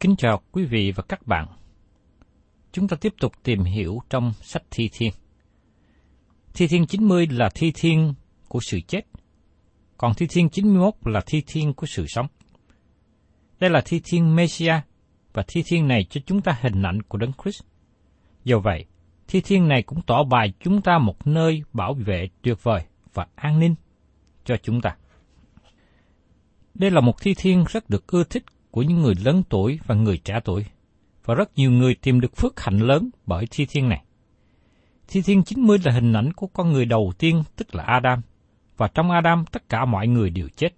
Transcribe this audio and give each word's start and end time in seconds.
Kính 0.00 0.16
chào 0.16 0.40
quý 0.52 0.64
vị 0.64 0.92
và 0.96 1.02
các 1.08 1.26
bạn. 1.26 1.46
Chúng 2.72 2.88
ta 2.88 2.96
tiếp 3.00 3.14
tục 3.20 3.32
tìm 3.42 3.64
hiểu 3.64 3.98
trong 4.10 4.32
sách 4.42 4.62
Thi 4.70 4.90
Thiên. 4.92 5.12
Thi 6.54 6.66
Thiên 6.66 6.86
90 6.86 7.26
là 7.30 7.48
thi 7.54 7.72
thiên 7.74 8.14
của 8.48 8.58
sự 8.62 8.80
chết, 8.80 9.00
còn 9.96 10.14
Thi 10.14 10.26
Thiên 10.30 10.48
91 10.48 10.94
là 11.04 11.20
thi 11.26 11.42
thiên 11.46 11.74
của 11.74 11.86
sự 11.86 12.06
sống. 12.08 12.26
Đây 13.60 13.70
là 13.70 13.82
thi 13.84 14.00
thiên 14.04 14.36
Messiah 14.36 14.86
và 15.32 15.44
thi 15.48 15.62
thiên 15.66 15.88
này 15.88 16.04
cho 16.10 16.20
chúng 16.26 16.40
ta 16.40 16.58
hình 16.60 16.82
ảnh 16.82 17.02
của 17.02 17.18
Đấng 17.18 17.32
Christ. 17.42 17.62
Do 18.44 18.58
vậy, 18.58 18.84
thi 19.28 19.40
thiên 19.40 19.68
này 19.68 19.82
cũng 19.82 20.02
tỏ 20.06 20.24
bài 20.24 20.52
chúng 20.60 20.82
ta 20.82 20.98
một 20.98 21.26
nơi 21.26 21.62
bảo 21.72 21.94
vệ 21.94 22.28
tuyệt 22.42 22.62
vời 22.62 22.82
và 23.14 23.26
an 23.34 23.58
ninh 23.58 23.74
cho 24.44 24.56
chúng 24.62 24.80
ta. 24.80 24.96
Đây 26.74 26.90
là 26.90 27.00
một 27.00 27.20
thi 27.20 27.34
thiên 27.36 27.64
rất 27.68 27.90
được 27.90 28.06
ưa 28.06 28.24
thích 28.24 28.44
của 28.76 28.82
những 28.82 29.02
người 29.02 29.14
lớn 29.24 29.42
tuổi 29.48 29.78
và 29.86 29.94
người 29.94 30.18
trẻ 30.18 30.40
tuổi, 30.44 30.64
và 31.24 31.34
rất 31.34 31.50
nhiều 31.56 31.70
người 31.70 31.94
tìm 31.94 32.20
được 32.20 32.36
phước 32.36 32.60
hạnh 32.60 32.78
lớn 32.78 33.10
bởi 33.26 33.44
thi 33.50 33.66
thiên 33.66 33.88
này. 33.88 34.04
Thi 35.08 35.22
thiên 35.22 35.42
90 35.42 35.78
là 35.84 35.92
hình 35.92 36.12
ảnh 36.12 36.32
của 36.32 36.46
con 36.46 36.72
người 36.72 36.84
đầu 36.84 37.12
tiên, 37.18 37.42
tức 37.56 37.74
là 37.74 37.82
Adam, 37.84 38.20
và 38.76 38.88
trong 38.88 39.10
Adam 39.10 39.44
tất 39.52 39.68
cả 39.68 39.84
mọi 39.84 40.08
người 40.08 40.30
đều 40.30 40.48
chết. 40.56 40.68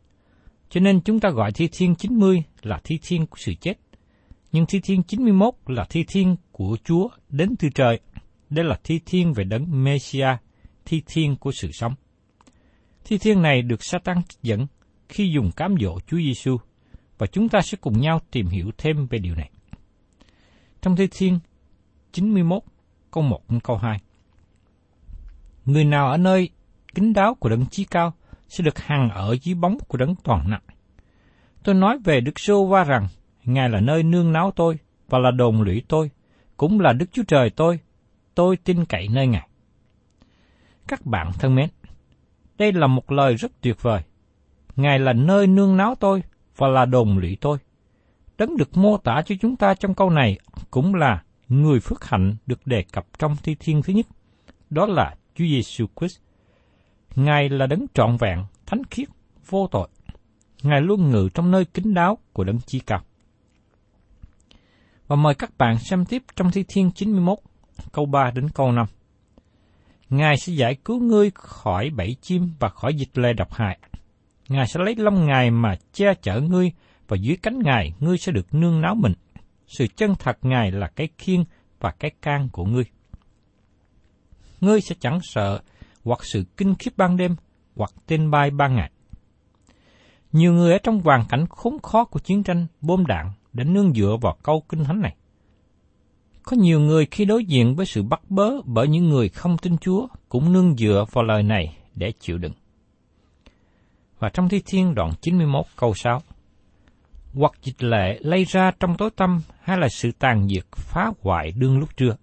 Cho 0.71 0.81
nên 0.81 1.01
chúng 1.01 1.21
ta 1.21 1.31
gọi 1.31 1.53
thi 1.53 1.69
thiên 1.73 1.95
90 1.95 2.43
là 2.63 2.81
thi 2.85 2.99
thiên 3.03 3.27
của 3.27 3.37
sự 3.39 3.55
chết. 3.55 3.75
Nhưng 4.53 4.67
thi 4.67 4.81
thiên 4.81 5.03
91 5.03 5.55
là 5.67 5.87
thi 5.91 6.05
thiên 6.09 6.37
của 6.53 6.77
Chúa 6.85 7.09
đến 7.29 7.57
từ 7.59 7.69
trời. 7.75 8.01
Đây 8.51 8.65
là 8.65 8.79
thi 8.85 9.01
thiên 9.07 9.33
về 9.33 9.45
đấng 9.45 9.85
Messiah, 9.85 10.41
thi 10.85 11.03
thiên 11.07 11.37
của 11.37 11.53
sự 11.53 11.71
sống. 11.73 11.95
Thi 13.05 13.19
thiên 13.19 13.43
này 13.43 13.63
được 13.63 13.85
Satan 13.85 14.23
trích 14.29 14.43
dẫn 14.43 14.67
khi 15.09 15.31
dùng 15.35 15.51
cám 15.51 15.75
dỗ 15.81 15.99
Chúa 16.07 16.19
Giêsu 16.19 16.59
và 17.19 17.27
chúng 17.27 17.49
ta 17.49 17.61
sẽ 17.61 17.79
cùng 17.81 18.01
nhau 18.01 18.21
tìm 18.31 18.47
hiểu 18.47 18.71
thêm 18.79 19.07
về 19.07 19.19
điều 19.19 19.35
này. 19.35 19.51
Trong 20.83 20.97
Thi 20.97 21.09
Thiên 21.11 21.39
91, 22.13 22.63
câu 23.11 23.23
1 23.23 23.51
đến 23.51 23.61
câu 23.61 23.77
2. 23.77 24.01
Người 25.65 25.85
nào 25.85 26.11
ở 26.11 26.17
nơi 26.17 26.51
kính 26.95 27.13
đáo 27.13 27.35
của 27.35 27.49
đấng 27.49 27.67
chí 27.67 27.85
cao 27.85 28.13
sẽ 28.49 28.65
được 28.65 28.79
hằng 28.79 29.11
ở 29.11 29.37
dưới 29.43 29.55
bóng 29.55 29.79
của 29.89 29.99
đấng 29.99 30.15
toàn 30.15 30.51
năng 30.51 30.63
Tôi 31.65 31.75
nói 31.75 31.99
về 32.05 32.21
Đức 32.21 32.39
Sô 32.39 32.67
Va 32.67 32.85
rằng, 32.85 33.09
Ngài 33.45 33.69
là 33.69 33.81
nơi 33.81 34.03
nương 34.03 34.33
náu 34.33 34.51
tôi 34.57 34.79
và 35.09 35.19
là 35.19 35.31
đồn 35.31 35.63
lũy 35.63 35.83
tôi, 35.89 36.11
cũng 36.57 36.81
là 36.81 36.93
Đức 36.93 37.07
Chúa 37.13 37.23
Trời 37.29 37.51
tôi, 37.51 37.81
tôi 38.35 38.57
tin 38.57 38.85
cậy 38.85 39.09
nơi 39.09 39.27
Ngài. 39.27 39.49
Các 40.89 41.07
bạn 41.07 41.33
thân 41.39 41.55
mến, 41.55 41.69
đây 42.59 42.73
là 42.73 42.87
một 42.87 43.13
lời 43.13 43.35
rất 43.35 43.53
tuyệt 43.61 43.83
vời. 43.83 44.03
Ngài 44.77 44.99
là 44.99 45.13
nơi 45.13 45.47
nương 45.47 45.77
náu 45.77 45.95
tôi 45.95 46.23
và 46.59 46.69
là 46.69 46.85
đồng 46.85 47.19
lũy 47.19 47.37
tôi. 47.41 47.59
Đấng 48.39 48.57
được 48.57 48.77
mô 48.77 48.97
tả 48.97 49.23
cho 49.27 49.35
chúng 49.41 49.57
ta 49.57 49.75
trong 49.75 49.95
câu 49.95 50.11
này 50.11 50.39
cũng 50.71 50.95
là 50.95 51.23
người 51.49 51.81
phước 51.81 52.05
hạnh 52.05 52.37
được 52.47 52.67
đề 52.67 52.85
cập 52.93 53.07
trong 53.19 53.37
thi 53.43 53.57
thiên 53.61 53.83
thứ 53.83 53.93
nhất. 53.93 54.07
Đó 54.71 54.87
là 54.87 55.15
Chúa 55.35 55.45
Giêsu 55.45 55.87
Christ. 55.97 56.19
Ngài 57.17 57.49
là 57.49 57.67
đấng 57.67 57.87
trọn 57.95 58.17
vẹn, 58.17 58.45
thánh 58.67 58.83
khiết, 58.91 59.09
vô 59.49 59.67
tội. 59.71 59.89
Ngài 60.63 60.81
luôn 60.81 61.11
ngự 61.11 61.29
trong 61.35 61.51
nơi 61.51 61.65
kính 61.65 61.95
đáo 61.95 62.19
của 62.33 62.45
đấng 62.45 62.59
chi 62.61 62.81
cao. 62.87 63.01
Và 65.07 65.17
mời 65.17 65.35
các 65.35 65.59
bạn 65.59 65.79
xem 65.79 66.05
tiếp 66.05 66.23
trong 66.37 66.51
Thi 66.51 66.65
Thiên 66.69 66.91
91, 66.91 67.39
câu 67.93 68.07
3 68.07 68.31
đến 68.31 68.49
câu 68.49 68.73
5. 68.73 68.87
Ngài 70.11 70.37
sẽ 70.37 70.53
giải 70.53 70.77
cứu 70.85 71.01
ngươi 71.01 71.31
khỏi 71.35 71.91
bẫy 71.91 72.17
chim 72.21 72.51
và 72.59 72.69
khỏi 72.69 72.95
dịch 72.95 73.19
lê 73.19 73.33
độc 73.33 73.53
hại. 73.53 73.79
Ngài 74.49 74.67
sẽ 74.67 74.81
lấy 74.85 74.95
lông 74.97 75.27
Ngài 75.27 75.51
mà 75.51 75.77
che 75.93 76.15
chở 76.23 76.41
ngươi, 76.41 76.73
và 77.09 77.17
dưới 77.17 77.37
cánh 77.37 77.59
Ngài 77.59 77.93
ngươi 78.01 78.19
sẽ 78.19 78.33
được 78.33 78.55
nương 78.55 78.81
náo 78.81 78.95
mình. 78.95 79.13
Sự 79.67 79.87
chân 79.97 80.15
thật 80.19 80.39
Ngài 80.43 80.73
là 80.73 80.87
cái 80.87 81.09
khiên 81.19 81.45
và 81.81 81.91
cái 81.91 82.11
can 82.23 82.49
của 82.53 82.65
ngươi. 82.65 82.85
Ngươi 84.61 84.81
sẽ 84.81 84.95
chẳng 85.01 85.19
sợ 85.23 85.61
hoặc 86.05 86.25
sự 86.25 86.45
kinh 86.57 86.75
khiếp 86.75 86.91
ban 86.97 87.17
đêm, 87.17 87.37
hoặc 87.77 87.91
tên 88.07 88.31
bay 88.31 88.51
ban 88.51 88.75
ngày. 88.75 88.91
Nhiều 90.33 90.53
người 90.53 90.73
ở 90.73 90.79
trong 90.79 91.01
hoàn 91.01 91.25
cảnh 91.29 91.47
khốn 91.51 91.79
khó 91.83 92.05
của 92.05 92.21
chiến 92.21 92.43
tranh, 92.43 92.67
bom 92.81 93.07
đạn 93.07 93.33
đã 93.53 93.65
nương 93.65 93.95
dựa 93.95 94.17
vào 94.21 94.37
câu 94.43 94.63
kinh 94.69 94.85
thánh 94.85 95.01
này. 95.01 95.17
Có 96.43 96.57
nhiều 96.57 96.81
người 96.81 97.07
khi 97.11 97.25
đối 97.25 97.45
diện 97.45 97.75
với 97.75 97.87
sự 97.87 98.03
bắt 98.03 98.21
bớ 98.29 98.51
bởi 98.65 98.89
những 98.89 99.09
người 99.09 99.29
không 99.29 99.59
tin 99.59 99.79
Chúa 99.79 100.07
cũng 100.29 100.53
nương 100.53 100.77
dựa 100.77 101.05
vào 101.13 101.25
lời 101.25 101.43
này 101.43 101.77
để 101.95 102.13
chịu 102.21 102.39
đựng. 102.39 102.53
Và 104.19 104.29
trong 104.29 104.49
Thi 104.49 104.63
Thiên 104.67 104.95
đoạn 104.95 105.11
91 105.21 105.65
câu 105.77 105.95
6 105.95 106.21
Hoặc 107.35 107.53
dịch 107.63 107.83
lệ 107.83 108.19
lây 108.21 108.45
ra 108.45 108.71
trong 108.81 108.97
tối 108.97 109.11
tâm 109.17 109.41
hay 109.61 109.79
là 109.79 109.89
sự 109.89 110.11
tàn 110.19 110.49
diệt 110.49 110.65
phá 110.73 111.11
hoại 111.23 111.53
đương 111.57 111.79
lúc 111.79 111.97
trưa. 111.97 112.17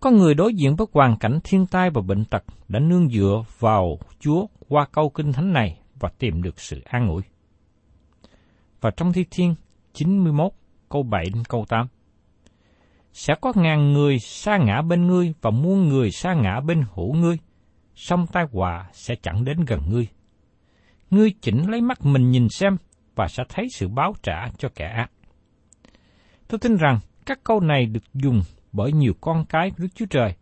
Có 0.00 0.10
người 0.10 0.34
đối 0.34 0.54
diện 0.54 0.76
với 0.76 0.86
hoàn 0.92 1.16
cảnh 1.18 1.38
thiên 1.44 1.66
tai 1.66 1.90
và 1.90 2.02
bệnh 2.02 2.24
tật 2.24 2.44
đã 2.68 2.80
nương 2.80 3.08
dựa 3.08 3.44
vào 3.58 3.98
Chúa 4.20 4.46
qua 4.68 4.86
câu 4.92 5.10
kinh 5.10 5.32
thánh 5.32 5.52
này 5.52 5.78
và 6.00 6.08
tìm 6.18 6.42
được 6.42 6.60
sự 6.60 6.80
an 6.84 7.08
ủi. 7.08 7.22
Và 8.80 8.90
trong 8.90 9.12
Thi 9.12 9.24
Thiên 9.30 9.54
91 9.92 10.52
câu 10.88 11.02
7 11.02 11.24
đến 11.34 11.44
câu 11.48 11.64
8 11.68 11.86
sẽ 13.12 13.34
có 13.40 13.52
ngàn 13.56 13.92
người 13.92 14.18
sa 14.18 14.56
ngã 14.56 14.82
bên 14.82 15.06
ngươi 15.06 15.34
và 15.40 15.50
muôn 15.50 15.88
người 15.88 16.10
sa 16.10 16.34
ngã 16.34 16.60
bên 16.60 16.84
hữu 16.94 17.14
ngươi, 17.14 17.38
song 17.94 18.26
tai 18.32 18.46
họa 18.52 18.86
sẽ 18.92 19.14
chẳng 19.22 19.44
đến 19.44 19.64
gần 19.64 19.80
ngươi. 19.90 20.08
Ngươi 21.10 21.34
chỉnh 21.40 21.70
lấy 21.70 21.80
mắt 21.80 22.04
mình 22.04 22.30
nhìn 22.30 22.48
xem 22.48 22.76
và 23.14 23.28
sẽ 23.28 23.42
thấy 23.48 23.66
sự 23.74 23.88
báo 23.88 24.14
trả 24.22 24.48
cho 24.58 24.68
kẻ 24.74 24.86
ác. 24.86 25.10
Tôi 26.48 26.58
tin 26.58 26.76
rằng 26.76 26.98
các 27.26 27.44
câu 27.44 27.60
này 27.60 27.86
được 27.86 28.04
dùng 28.14 28.42
bởi 28.72 28.92
nhiều 28.92 29.12
con 29.20 29.44
cái 29.48 29.70
của 29.70 29.76
Đức 29.78 29.88
Chúa 29.94 30.06
Trời, 30.06 30.34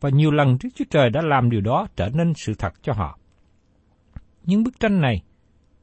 và 0.00 0.10
nhiều 0.10 0.30
lần 0.30 0.56
Đức 0.62 0.68
Chúa 0.74 0.84
Trời 0.90 1.10
đã 1.10 1.20
làm 1.24 1.50
điều 1.50 1.60
đó 1.60 1.86
trở 1.96 2.08
nên 2.08 2.32
sự 2.36 2.54
thật 2.58 2.74
cho 2.82 2.92
họ. 2.92 3.18
Những 4.44 4.62
bức 4.62 4.80
tranh 4.80 5.00
này 5.00 5.22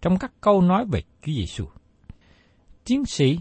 trong 0.02 0.18
các 0.18 0.32
câu 0.42 0.62
nói 0.62 0.86
về 0.92 1.02
Chúa 1.02 1.32
Giêsu. 1.32 1.66
Tiến 2.86 3.06
sĩ 3.06 3.40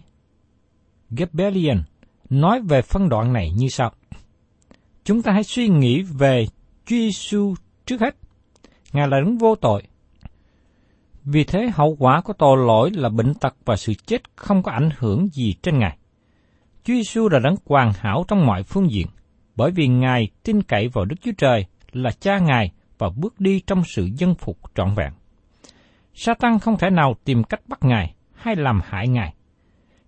Gebelian 1.10 1.82
nói 2.30 2.60
về 2.60 2.82
phân 2.82 3.08
đoạn 3.08 3.32
này 3.32 3.50
như 3.56 3.68
sau. 3.68 3.92
Chúng 5.04 5.22
ta 5.22 5.32
hãy 5.32 5.44
suy 5.44 5.68
nghĩ 5.68 6.02
về 6.02 6.46
Chúa 6.86 6.96
Giêsu 6.96 7.54
trước 7.86 8.00
hết. 8.00 8.16
Ngài 8.92 9.08
là 9.08 9.20
đấng 9.20 9.38
vô 9.38 9.54
tội. 9.54 9.82
Vì 11.24 11.44
thế 11.44 11.70
hậu 11.74 11.96
quả 11.98 12.20
của 12.20 12.32
tội 12.32 12.56
lỗi 12.66 12.90
là 12.94 13.08
bệnh 13.08 13.34
tật 13.34 13.56
và 13.64 13.76
sự 13.76 13.92
chết 14.06 14.36
không 14.36 14.62
có 14.62 14.72
ảnh 14.72 14.90
hưởng 14.98 15.28
gì 15.32 15.54
trên 15.62 15.78
Ngài. 15.78 15.96
Chúa 16.84 16.94
Giêsu 16.94 17.28
là 17.28 17.38
đấng 17.38 17.54
hoàn 17.66 17.92
hảo 17.92 18.24
trong 18.28 18.46
mọi 18.46 18.62
phương 18.62 18.90
diện, 18.90 19.06
bởi 19.56 19.70
vì 19.70 19.88
Ngài 19.88 20.28
tin 20.42 20.62
cậy 20.62 20.88
vào 20.88 21.04
Đức 21.04 21.16
Chúa 21.20 21.32
Trời 21.38 21.66
là 21.92 22.10
cha 22.20 22.38
Ngài 22.38 22.72
và 22.98 23.10
bước 23.16 23.40
đi 23.40 23.60
trong 23.66 23.82
sự 23.84 24.08
dân 24.16 24.34
phục 24.34 24.58
trọn 24.74 24.94
vẹn. 24.94 25.12
Satan 26.14 26.58
không 26.58 26.78
thể 26.78 26.90
nào 26.90 27.14
tìm 27.24 27.44
cách 27.44 27.60
bắt 27.68 27.78
Ngài 27.82 28.14
hay 28.34 28.56
làm 28.56 28.80
hại 28.84 29.08
Ngài. 29.08 29.34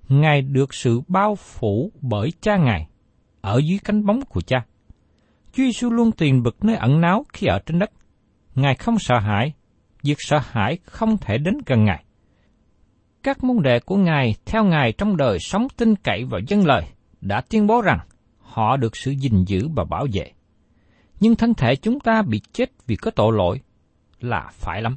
Ngài 0.08 0.42
được 0.42 0.74
sự 0.74 1.00
bao 1.08 1.34
phủ 1.34 1.92
bởi 2.00 2.32
cha 2.40 2.56
Ngài, 2.56 2.88
ở 3.40 3.60
dưới 3.64 3.78
cánh 3.84 4.06
bóng 4.06 4.20
của 4.28 4.40
cha. 4.40 4.64
Chúa 5.52 5.62
Giêsu 5.62 5.90
luôn 5.90 6.12
tìm 6.12 6.42
bực 6.42 6.64
nơi 6.64 6.76
ẩn 6.76 7.00
náu 7.00 7.24
khi 7.32 7.46
ở 7.46 7.58
trên 7.66 7.78
đất. 7.78 7.90
Ngài 8.54 8.74
không 8.74 8.98
sợ 8.98 9.18
hãi, 9.18 9.52
việc 10.04 10.16
sợ 10.18 10.38
hãi 10.42 10.78
không 10.84 11.18
thể 11.18 11.38
đến 11.38 11.58
gần 11.66 11.84
Ngài. 11.84 12.04
Các 13.22 13.44
môn 13.44 13.62
đệ 13.62 13.80
của 13.80 13.96
Ngài 13.96 14.34
theo 14.46 14.64
Ngài 14.64 14.92
trong 14.92 15.16
đời 15.16 15.38
sống 15.38 15.66
tin 15.76 15.96
cậy 15.96 16.24
vào 16.24 16.40
dân 16.48 16.66
lời 16.66 16.82
đã 17.20 17.40
tuyên 17.40 17.66
bố 17.66 17.80
rằng 17.80 17.98
họ 18.38 18.76
được 18.76 18.96
sự 18.96 19.10
gìn 19.10 19.44
giữ 19.44 19.68
và 19.76 19.84
bảo 19.84 20.06
vệ. 20.12 20.32
Nhưng 21.20 21.36
thân 21.36 21.54
thể 21.54 21.76
chúng 21.76 22.00
ta 22.00 22.22
bị 22.22 22.40
chết 22.52 22.70
vì 22.86 22.96
có 22.96 23.10
tội 23.10 23.32
lỗi 23.36 23.60
là 24.20 24.50
phải 24.52 24.82
lắm. 24.82 24.96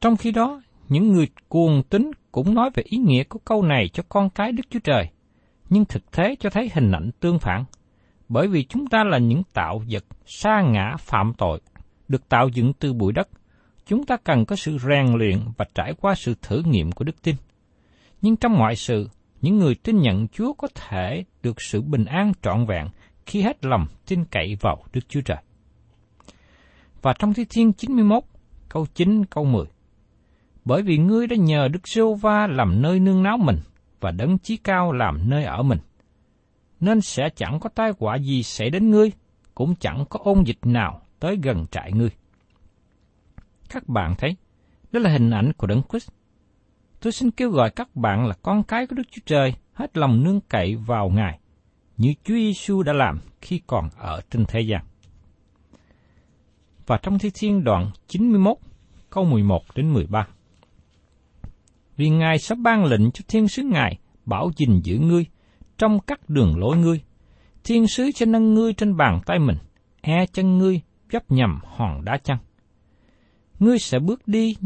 Trong 0.00 0.16
khi 0.16 0.30
đó, 0.30 0.62
những 0.88 1.12
người 1.12 1.28
cuồng 1.48 1.82
tín 1.82 2.10
cũng 2.32 2.54
nói 2.54 2.70
về 2.74 2.82
ý 2.86 2.98
nghĩa 2.98 3.24
của 3.24 3.38
câu 3.38 3.62
này 3.62 3.88
cho 3.92 4.02
con 4.08 4.30
cái 4.30 4.52
Đức 4.52 4.62
Chúa 4.70 4.80
Trời, 4.84 5.08
nhưng 5.70 5.84
thực 5.84 6.10
tế 6.10 6.34
cho 6.40 6.50
thấy 6.50 6.70
hình 6.74 6.92
ảnh 6.92 7.10
tương 7.20 7.38
phản, 7.38 7.64
bởi 8.28 8.48
vì 8.48 8.64
chúng 8.64 8.86
ta 8.86 9.04
là 9.04 9.18
những 9.18 9.42
tạo 9.52 9.82
vật 9.90 10.04
sa 10.26 10.62
ngã 10.62 10.96
phạm 10.98 11.32
tội, 11.38 11.60
được 12.08 12.28
tạo 12.28 12.48
dựng 12.48 12.72
từ 12.72 12.92
bụi 12.92 13.12
đất. 13.12 13.28
Chúng 13.86 14.06
ta 14.06 14.16
cần 14.16 14.44
có 14.44 14.56
sự 14.56 14.78
rèn 14.78 15.06
luyện 15.14 15.38
và 15.56 15.64
trải 15.74 15.94
qua 16.00 16.14
sự 16.14 16.34
thử 16.42 16.62
nghiệm 16.66 16.92
của 16.92 17.04
đức 17.04 17.22
tin. 17.22 17.36
Nhưng 18.22 18.36
trong 18.36 18.58
mọi 18.58 18.76
sự, 18.76 19.08
những 19.40 19.58
người 19.58 19.74
tin 19.74 20.00
nhận 20.00 20.28
Chúa 20.28 20.52
có 20.52 20.68
thể 20.74 21.24
được 21.42 21.62
sự 21.62 21.82
bình 21.82 22.04
an 22.04 22.32
trọn 22.42 22.66
vẹn 22.66 22.88
khi 23.26 23.42
hết 23.42 23.64
lòng 23.64 23.86
tin 24.06 24.24
cậy 24.24 24.56
vào 24.60 24.84
Đức 24.92 25.08
Chúa 25.08 25.20
Trời. 25.20 25.38
Và 27.02 27.14
trong 27.18 27.34
Thi 27.34 27.44
Thiên 27.50 27.72
91, 27.72 28.22
câu 28.68 28.86
9, 28.94 29.24
câu 29.24 29.44
10, 29.44 29.64
bởi 30.64 30.82
vì 30.82 30.98
ngươi 30.98 31.26
đã 31.26 31.36
nhờ 31.36 31.68
Đức 31.68 31.88
Sô 31.88 32.14
Va 32.14 32.46
làm 32.46 32.82
nơi 32.82 33.00
nương 33.00 33.22
náu 33.22 33.36
mình 33.36 33.58
và 34.00 34.10
đấng 34.10 34.38
chí 34.38 34.56
cao 34.56 34.92
làm 34.92 35.30
nơi 35.30 35.44
ở 35.44 35.62
mình. 35.62 35.78
Nên 36.80 37.00
sẽ 37.00 37.28
chẳng 37.36 37.60
có 37.60 37.68
tai 37.74 37.92
họa 37.98 38.16
gì 38.16 38.42
xảy 38.42 38.70
đến 38.70 38.90
ngươi, 38.90 39.12
cũng 39.54 39.74
chẳng 39.80 40.04
có 40.10 40.20
ôn 40.22 40.42
dịch 40.44 40.58
nào 40.62 41.00
tới 41.20 41.38
gần 41.42 41.66
trại 41.70 41.92
ngươi. 41.92 42.10
Các 43.74 43.88
bạn 43.88 44.14
thấy, 44.18 44.36
đó 44.92 45.00
là 45.00 45.10
hình 45.10 45.30
ảnh 45.30 45.52
của 45.52 45.66
Đấng 45.66 45.82
Christ. 45.90 46.10
Tôi 47.00 47.12
xin 47.12 47.30
kêu 47.30 47.50
gọi 47.50 47.70
các 47.70 47.96
bạn 47.96 48.26
là 48.26 48.34
con 48.42 48.62
cái 48.62 48.86
của 48.86 48.96
Đức 48.96 49.02
Chúa 49.10 49.22
Trời 49.26 49.54
hết 49.72 49.96
lòng 49.96 50.24
nương 50.24 50.40
cậy 50.40 50.76
vào 50.76 51.08
Ngài, 51.08 51.38
như 51.96 52.14
Chúa 52.24 52.34
Giêsu 52.34 52.82
đã 52.82 52.92
làm 52.92 53.20
khi 53.40 53.60
còn 53.66 53.88
ở 53.96 54.20
trên 54.30 54.44
thế 54.48 54.60
gian. 54.60 54.84
Và 56.86 56.98
trong 57.02 57.18
Thi 57.18 57.30
Thiên 57.34 57.64
đoạn 57.64 57.90
91, 58.06 58.56
câu 59.10 59.24
11 59.24 59.62
đến 59.74 59.92
13 59.92 60.28
vì 61.96 62.08
Ngài 62.08 62.38
sẽ 62.38 62.54
ban 62.54 62.84
lệnh 62.84 63.10
cho 63.10 63.24
thiên 63.28 63.48
sứ 63.48 63.62
Ngài 63.62 63.98
bảo 64.26 64.50
gìn 64.56 64.80
giữ 64.84 64.98
ngươi 64.98 65.26
trong 65.78 66.00
các 66.00 66.28
đường 66.28 66.58
lối 66.58 66.76
ngươi. 66.76 67.00
Thiên 67.64 67.86
sứ 67.86 68.10
sẽ 68.10 68.26
nâng 68.26 68.54
ngươi 68.54 68.72
trên 68.72 68.96
bàn 68.96 69.20
tay 69.26 69.38
mình, 69.38 69.56
e 70.00 70.26
chân 70.26 70.58
ngươi 70.58 70.80
chấp 71.10 71.30
nhầm 71.30 71.60
hòn 71.64 72.04
đá 72.04 72.16
chăng. 72.16 72.38
Ngươi 73.58 73.78
sẽ 73.78 73.98
bước 73.98 74.28
đi 74.28 74.56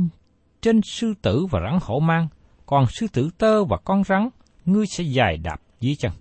trên 0.61 0.81
sư 0.85 1.15
tử 1.23 1.47
và 1.51 1.61
rắn 1.61 1.79
hổ 1.83 2.01
mang, 2.01 2.29
còn 2.67 2.85
sư 2.87 3.07
tử 3.13 3.31
tơ 3.39 3.65
và 3.65 3.77
con 3.85 4.05
rắn, 4.05 4.29
ngươi 4.67 4.87
sẽ 4.87 5.05
dài 5.05 5.37
đạp 5.37 5.61
dưới 5.81 5.95
chân. 5.95 6.13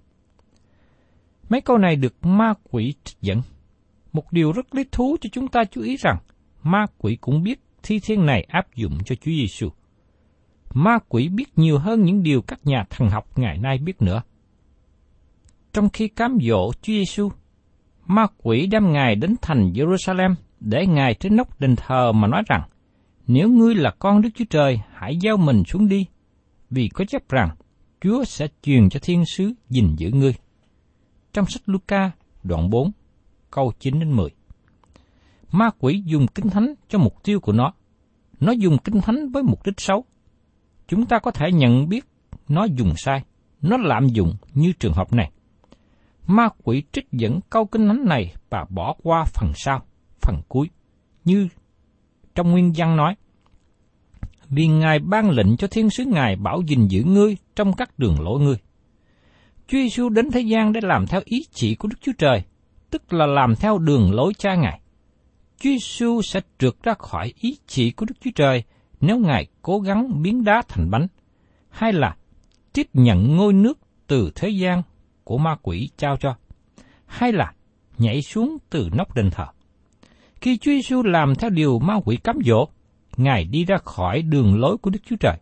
Mấy 1.49 1.61
câu 1.61 1.77
này 1.77 1.95
được 1.95 2.25
ma 2.25 2.53
quỷ 2.71 2.93
trích 3.03 3.21
dẫn. 3.21 3.41
Một 4.13 4.31
điều 4.31 4.51
rất 4.51 4.75
lý 4.75 4.83
thú 4.91 5.17
cho 5.21 5.29
chúng 5.33 5.47
ta 5.47 5.63
chú 5.71 5.81
ý 5.81 5.97
rằng, 5.97 6.17
ma 6.63 6.85
quỷ 6.97 7.17
cũng 7.21 7.43
biết 7.43 7.59
thi 7.83 7.99
thiên 7.99 8.25
này 8.25 8.45
áp 8.47 8.75
dụng 8.75 8.97
cho 9.05 9.15
Chúa 9.15 9.31
Giêsu 9.31 9.69
ma 10.77 10.99
quỷ 11.09 11.29
biết 11.29 11.57
nhiều 11.57 11.79
hơn 11.79 12.03
những 12.03 12.23
điều 12.23 12.41
các 12.41 12.59
nhà 12.63 12.83
thần 12.89 13.09
học 13.09 13.37
ngày 13.37 13.57
nay 13.57 13.77
biết 13.77 14.01
nữa. 14.01 14.21
Trong 15.73 15.89
khi 15.89 16.07
cám 16.07 16.37
dỗ 16.41 16.71
Chúa 16.73 16.93
Giêsu, 16.93 17.29
ma 18.05 18.27
quỷ 18.37 18.67
đem 18.67 18.91
Ngài 18.91 19.15
đến 19.15 19.35
thành 19.41 19.71
Jerusalem 19.73 20.35
để 20.59 20.87
Ngài 20.87 21.13
trên 21.13 21.35
nóc 21.35 21.59
đền 21.59 21.75
thờ 21.75 22.11
mà 22.11 22.27
nói 22.27 22.43
rằng, 22.47 22.61
nếu 23.27 23.49
ngươi 23.49 23.75
là 23.75 23.91
con 23.99 24.21
Đức 24.21 24.29
Chúa 24.35 24.45
Trời, 24.49 24.81
hãy 24.93 25.17
giao 25.17 25.37
mình 25.37 25.63
xuống 25.63 25.87
đi, 25.87 26.05
vì 26.69 26.89
có 26.89 27.05
chép 27.05 27.29
rằng 27.29 27.49
Chúa 28.01 28.23
sẽ 28.23 28.47
truyền 28.63 28.89
cho 28.89 28.99
thiên 29.03 29.25
sứ 29.25 29.53
gìn 29.69 29.95
giữ 29.97 30.11
ngươi. 30.11 30.33
Trong 31.33 31.45
sách 31.45 31.61
Luca, 31.65 32.11
đoạn 32.43 32.69
4, 32.69 32.91
câu 33.51 33.73
9 33.79 33.99
đến 33.99 34.11
10. 34.11 34.29
Ma 35.51 35.69
quỷ 35.79 36.03
dùng 36.05 36.27
kinh 36.27 36.49
thánh 36.49 36.73
cho 36.89 36.99
mục 36.99 37.23
tiêu 37.23 37.39
của 37.39 37.51
nó. 37.51 37.73
Nó 38.39 38.51
dùng 38.51 38.77
kinh 38.77 39.01
thánh 39.01 39.29
với 39.29 39.43
mục 39.43 39.65
đích 39.65 39.79
xấu 39.79 40.05
chúng 40.87 41.05
ta 41.05 41.19
có 41.19 41.31
thể 41.31 41.51
nhận 41.51 41.89
biết 41.89 42.05
nó 42.47 42.63
dùng 42.63 42.93
sai, 42.97 43.23
nó 43.61 43.77
lạm 43.77 44.07
dụng 44.07 44.35
như 44.53 44.73
trường 44.79 44.93
hợp 44.93 45.13
này. 45.13 45.31
Ma 46.27 46.49
quỷ 46.63 46.83
trích 46.91 47.11
dẫn 47.11 47.39
câu 47.49 47.65
kinh 47.65 47.87
thánh 47.87 48.05
này 48.05 48.33
và 48.49 48.65
bỏ 48.69 48.95
qua 49.03 49.23
phần 49.25 49.51
sau, 49.55 49.81
phần 50.21 50.41
cuối, 50.47 50.69
như 51.25 51.47
trong 52.35 52.51
nguyên 52.51 52.73
văn 52.77 52.97
nói. 52.97 53.15
Vì 54.49 54.67
Ngài 54.67 54.99
ban 54.99 55.29
lệnh 55.29 55.57
cho 55.57 55.67
thiên 55.67 55.89
sứ 55.89 56.05
Ngài 56.05 56.35
bảo 56.35 56.61
gìn 56.67 56.87
giữ 56.87 57.03
ngươi 57.03 57.37
trong 57.55 57.73
các 57.73 57.99
đường 57.99 58.21
lối 58.21 58.39
ngươi. 58.39 58.57
Chúa 59.67 59.77
Giêsu 59.77 60.09
đến 60.09 60.31
thế 60.31 60.41
gian 60.41 60.73
để 60.73 60.81
làm 60.83 61.07
theo 61.07 61.21
ý 61.25 61.45
chỉ 61.51 61.75
của 61.75 61.87
Đức 61.87 61.97
Chúa 62.01 62.11
Trời, 62.17 62.43
tức 62.89 63.13
là 63.13 63.25
làm 63.25 63.55
theo 63.55 63.77
đường 63.77 64.13
lối 64.13 64.33
cha 64.37 64.55
Ngài. 64.55 64.79
Chúa 65.59 65.69
Giêsu 65.69 66.21
sẽ 66.21 66.41
trượt 66.59 66.73
ra 66.83 66.93
khỏi 66.93 67.33
ý 67.39 67.57
chỉ 67.67 67.91
của 67.91 68.05
Đức 68.05 68.15
Chúa 68.21 68.31
Trời 68.35 68.63
nếu 69.01 69.19
Ngài 69.19 69.47
cố 69.61 69.79
gắng 69.79 70.21
biến 70.21 70.43
đá 70.43 70.61
thành 70.67 70.89
bánh, 70.89 71.07
hay 71.69 71.93
là 71.93 72.15
tiếp 72.73 72.87
nhận 72.93 73.35
ngôi 73.35 73.53
nước 73.53 73.79
từ 74.07 74.31
thế 74.35 74.49
gian 74.49 74.81
của 75.23 75.37
ma 75.37 75.55
quỷ 75.61 75.89
trao 75.97 76.17
cho, 76.17 76.35
hay 77.05 77.31
là 77.31 77.53
nhảy 77.97 78.21
xuống 78.21 78.57
từ 78.69 78.89
nóc 78.93 79.15
đền 79.15 79.29
thờ. 79.29 79.45
Khi 80.41 80.57
Chúa 80.57 80.71
Giêsu 80.71 81.03
làm 81.03 81.35
theo 81.35 81.49
điều 81.49 81.79
ma 81.79 81.99
quỷ 82.05 82.17
cám 82.17 82.39
dỗ, 82.45 82.67
Ngài 83.17 83.45
đi 83.45 83.65
ra 83.65 83.77
khỏi 83.77 84.21
đường 84.21 84.59
lối 84.59 84.77
của 84.77 84.89
Đức 84.89 84.99
Chúa 85.09 85.15
Trời. 85.15 85.37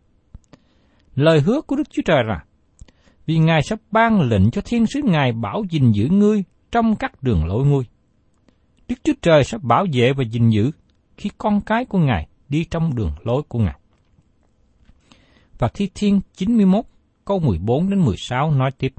Lời 1.15 1.41
hứa 1.41 1.61
của 1.61 1.75
Đức 1.75 1.89
Chúa 1.89 2.01
Trời 2.05 2.23
là, 2.23 2.43
vì 3.25 3.37
Ngài 3.37 3.61
sắp 3.61 3.79
ban 3.91 4.21
lệnh 4.21 4.51
cho 4.51 4.61
thiên 4.61 4.85
sứ 4.85 5.01
Ngài 5.03 5.31
bảo 5.31 5.63
gìn 5.69 5.91
giữ 5.91 6.07
ngươi 6.07 6.43
trong 6.71 6.95
các 6.95 7.23
đường 7.23 7.45
lối 7.45 7.65
ngươi. 7.65 7.83
Đức 8.87 8.95
Chúa 9.03 9.13
Trời 9.21 9.43
sẽ 9.43 9.57
bảo 9.61 9.85
vệ 9.93 10.13
và 10.13 10.23
gìn 10.23 10.49
giữ 10.49 10.71
khi 11.17 11.29
con 11.37 11.61
cái 11.61 11.85
của 11.85 11.99
Ngài 11.99 12.27
đi 12.49 12.63
trong 12.63 12.95
đường 12.95 13.11
lối 13.23 13.43
của 13.47 13.59
Ngài. 13.59 13.79
Và 15.57 15.67
Thi 15.73 15.89
Thiên 15.95 16.21
91 16.33 16.85
câu 17.25 17.39
14 17.39 17.89
đến 17.89 17.99
16 17.99 18.51
nói 18.51 18.71
tiếp. 18.71 18.93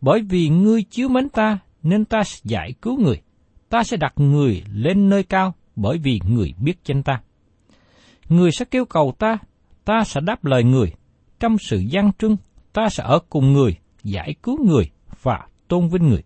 Bởi 0.00 0.20
vì 0.22 0.48
ngươi 0.48 0.82
chiếu 0.82 1.08
mến 1.08 1.28
ta, 1.28 1.58
nên 1.82 2.04
ta 2.04 2.24
sẽ 2.24 2.40
giải 2.44 2.74
cứu 2.82 3.00
người. 3.00 3.22
Ta 3.68 3.84
sẽ 3.84 3.96
đặt 3.96 4.12
người 4.16 4.62
lên 4.72 5.08
nơi 5.08 5.22
cao, 5.22 5.54
bởi 5.76 5.98
vì 5.98 6.20
người 6.28 6.54
biết 6.58 6.74
danh 6.84 7.02
ta. 7.02 7.20
Người 8.28 8.50
sẽ 8.52 8.64
kêu 8.64 8.84
cầu 8.84 9.14
ta, 9.18 9.38
ta 9.84 10.04
sẽ 10.04 10.20
đáp 10.20 10.44
lời 10.44 10.64
người. 10.64 10.92
Trong 11.40 11.56
sự 11.58 11.78
gian 11.78 12.10
trưng, 12.18 12.36
ta 12.72 12.88
sẽ 12.88 13.04
ở 13.04 13.18
cùng 13.30 13.52
người, 13.52 13.76
giải 14.02 14.34
cứu 14.42 14.64
người 14.66 14.90
và 15.22 15.46
tôn 15.68 15.88
vinh 15.88 16.08
người. 16.08 16.22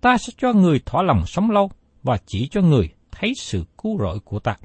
Ta 0.00 0.16
sẽ 0.18 0.32
cho 0.38 0.52
người 0.52 0.80
thỏa 0.86 1.02
lòng 1.02 1.26
sống 1.26 1.50
lâu 1.50 1.70
và 2.02 2.18
chỉ 2.26 2.48
cho 2.50 2.60
người 2.60 2.88
thấy 3.10 3.32
sự 3.36 3.64
cứu 3.82 3.98
rỗi 3.98 4.20
của 4.24 4.38
ta. 4.38 4.56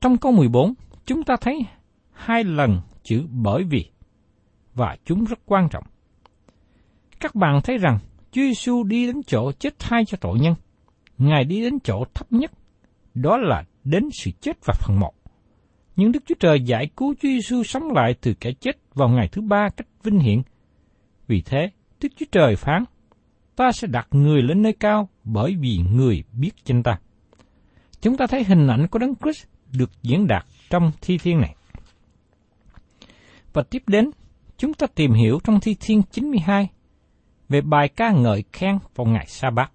Trong 0.00 0.16
câu 0.16 0.32
14, 0.32 0.74
chúng 1.06 1.22
ta 1.22 1.36
thấy 1.40 1.60
hai 2.12 2.44
lần 2.44 2.80
chữ 3.02 3.26
bởi 3.30 3.64
vì, 3.64 3.90
và 4.74 4.96
chúng 5.04 5.24
rất 5.24 5.38
quan 5.46 5.68
trọng. 5.68 5.84
Các 7.20 7.34
bạn 7.34 7.60
thấy 7.64 7.78
rằng 7.78 7.98
Chúa 8.38 8.44
Giêsu 8.44 8.84
đi 8.84 9.06
đến 9.06 9.22
chỗ 9.26 9.52
chết 9.52 9.78
thay 9.78 10.04
cho 10.04 10.18
tội 10.20 10.38
nhân. 10.38 10.54
Ngài 11.18 11.44
đi 11.44 11.60
đến 11.60 11.78
chỗ 11.84 12.04
thấp 12.14 12.32
nhất, 12.32 12.52
đó 13.14 13.36
là 13.36 13.64
đến 13.84 14.08
sự 14.12 14.30
chết 14.40 14.56
và 14.64 14.74
phần 14.78 15.00
một. 15.00 15.12
Nhưng 15.96 16.12
Đức 16.12 16.22
Chúa 16.26 16.34
Trời 16.40 16.60
giải 16.60 16.90
cứu 16.96 17.14
Chúa 17.14 17.28
Giêsu 17.28 17.62
sống 17.62 17.92
lại 17.92 18.14
từ 18.20 18.34
kẻ 18.34 18.52
chết 18.60 18.76
vào 18.94 19.08
ngày 19.08 19.28
thứ 19.28 19.42
ba 19.42 19.68
cách 19.76 19.86
vinh 20.02 20.18
hiển. 20.18 20.42
Vì 21.26 21.42
thế, 21.42 21.70
Đức 22.00 22.08
Chúa 22.16 22.26
Trời 22.32 22.56
phán, 22.56 22.84
ta 23.56 23.72
sẽ 23.72 23.86
đặt 23.86 24.08
người 24.10 24.42
lên 24.42 24.62
nơi 24.62 24.72
cao 24.72 25.08
bởi 25.24 25.56
vì 25.60 25.78
người 25.92 26.24
biết 26.32 26.50
chân 26.64 26.82
ta. 26.82 26.98
Chúng 28.00 28.16
ta 28.16 28.26
thấy 28.26 28.44
hình 28.44 28.66
ảnh 28.66 28.86
của 28.86 28.98
Đấng 28.98 29.14
Christ 29.22 29.46
được 29.72 29.90
diễn 30.02 30.26
đạt 30.26 30.46
trong 30.70 30.92
thi 31.00 31.18
thiên 31.18 31.40
này. 31.40 31.54
Và 33.52 33.62
tiếp 33.62 33.82
đến, 33.86 34.10
chúng 34.56 34.74
ta 34.74 34.86
tìm 34.86 35.12
hiểu 35.12 35.38
trong 35.44 35.60
thi 35.60 35.76
thiên 35.80 36.02
92 36.10 36.68
về 37.48 37.60
bài 37.60 37.88
ca 37.88 38.10
ngợi 38.12 38.44
khen 38.52 38.78
vào 38.94 39.06
ngày 39.06 39.26
sa 39.28 39.50
bát. 39.50 39.72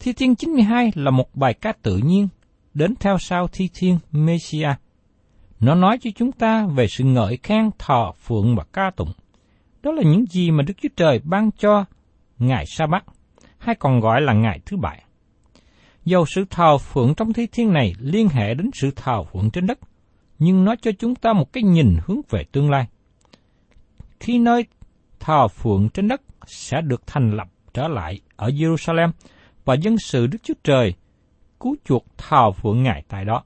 Thi 0.00 0.12
thiên 0.12 0.34
92 0.34 0.90
là 0.94 1.10
một 1.10 1.34
bài 1.34 1.54
ca 1.54 1.72
tự 1.82 1.96
nhiên 1.96 2.28
đến 2.74 2.94
theo 3.00 3.18
sau 3.18 3.48
thi 3.48 3.68
thiên 3.74 3.98
Messiah. 4.12 4.80
Nó 5.60 5.74
nói 5.74 5.98
cho 6.00 6.10
chúng 6.16 6.32
ta 6.32 6.66
về 6.66 6.86
sự 6.86 7.04
ngợi 7.04 7.38
khen 7.42 7.70
thờ 7.78 8.12
phượng 8.12 8.56
và 8.56 8.64
ca 8.72 8.90
tụng. 8.96 9.12
Đó 9.82 9.92
là 9.92 10.02
những 10.02 10.26
gì 10.26 10.50
mà 10.50 10.62
Đức 10.62 10.74
Chúa 10.82 10.88
Trời 10.96 11.20
ban 11.24 11.50
cho 11.50 11.84
ngày 12.38 12.64
sa 12.66 12.86
bát 12.86 13.04
hay 13.58 13.74
còn 13.74 14.00
gọi 14.00 14.20
là 14.20 14.32
ngày 14.32 14.60
thứ 14.66 14.76
bảy. 14.76 15.02
Dầu 16.04 16.24
sự 16.26 16.44
thờ 16.50 16.78
phượng 16.78 17.14
trong 17.14 17.32
thi 17.32 17.46
thiên 17.52 17.72
này 17.72 17.92
liên 17.98 18.28
hệ 18.28 18.54
đến 18.54 18.70
sự 18.74 18.90
thờ 18.96 19.22
phượng 19.32 19.50
trên 19.50 19.66
đất, 19.66 19.78
nhưng 20.38 20.64
nó 20.64 20.74
cho 20.82 20.90
chúng 20.98 21.14
ta 21.14 21.32
một 21.32 21.52
cái 21.52 21.62
nhìn 21.62 21.96
hướng 22.06 22.20
về 22.30 22.44
tương 22.52 22.70
lai. 22.70 22.86
Khi 24.20 24.38
nơi 24.38 24.66
thờ 25.20 25.48
phượng 25.48 25.88
trên 25.88 26.08
đất 26.08 26.22
sẽ 26.46 26.80
được 26.80 27.06
thành 27.06 27.30
lập 27.30 27.48
trở 27.74 27.88
lại 27.88 28.20
ở 28.36 28.48
Jerusalem 28.48 29.10
và 29.64 29.74
dân 29.74 29.98
sự 29.98 30.26
Đức 30.26 30.38
Chúa 30.42 30.54
Trời 30.64 30.94
cứu 31.60 31.76
chuộc 31.84 32.06
thờ 32.18 32.50
phượng 32.50 32.82
Ngài 32.82 33.04
tại 33.08 33.24
đó. 33.24 33.44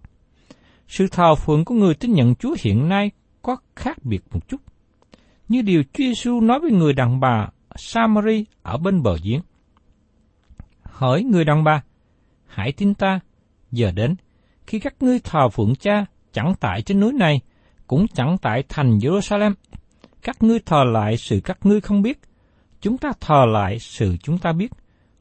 Sự 0.88 1.06
thờ 1.08 1.34
phượng 1.34 1.64
của 1.64 1.74
người 1.74 1.94
tin 1.94 2.12
nhận 2.12 2.34
Chúa 2.34 2.56
hiện 2.60 2.88
nay 2.88 3.10
có 3.42 3.56
khác 3.76 4.04
biệt 4.04 4.20
một 4.30 4.48
chút. 4.48 4.60
Như 5.48 5.62
điều 5.62 5.82
Chúa 5.82 6.04
Giêsu 6.04 6.40
nói 6.40 6.60
với 6.60 6.70
người 6.70 6.92
đàn 6.92 7.20
bà 7.20 7.48
Samari 7.76 8.44
ở 8.62 8.76
bên 8.78 9.02
bờ 9.02 9.16
giếng. 9.22 9.40
Hỏi 10.82 11.22
người 11.22 11.44
đàn 11.44 11.64
bà, 11.64 11.82
hãy 12.46 12.72
tin 12.72 12.94
ta, 12.94 13.20
giờ 13.70 13.90
đến, 13.90 14.14
khi 14.66 14.78
các 14.78 14.94
ngươi 15.00 15.18
thờ 15.18 15.48
phượng 15.48 15.74
cha 15.74 16.06
chẳng 16.32 16.54
tại 16.60 16.82
trên 16.82 17.00
núi 17.00 17.12
này, 17.12 17.40
cũng 17.86 18.06
chẳng 18.08 18.36
tại 18.42 18.64
thành 18.68 18.98
Jerusalem. 18.98 19.54
Các 20.24 20.42
ngươi 20.42 20.58
thờ 20.60 20.84
lại 20.84 21.16
sự 21.16 21.40
các 21.44 21.58
ngươi 21.66 21.80
không 21.80 22.02
biết, 22.02 22.20
chúng 22.80 22.98
ta 22.98 23.12
thờ 23.20 23.44
lại 23.52 23.78
sự 23.78 24.16
chúng 24.22 24.38
ta 24.38 24.52
biết, 24.52 24.72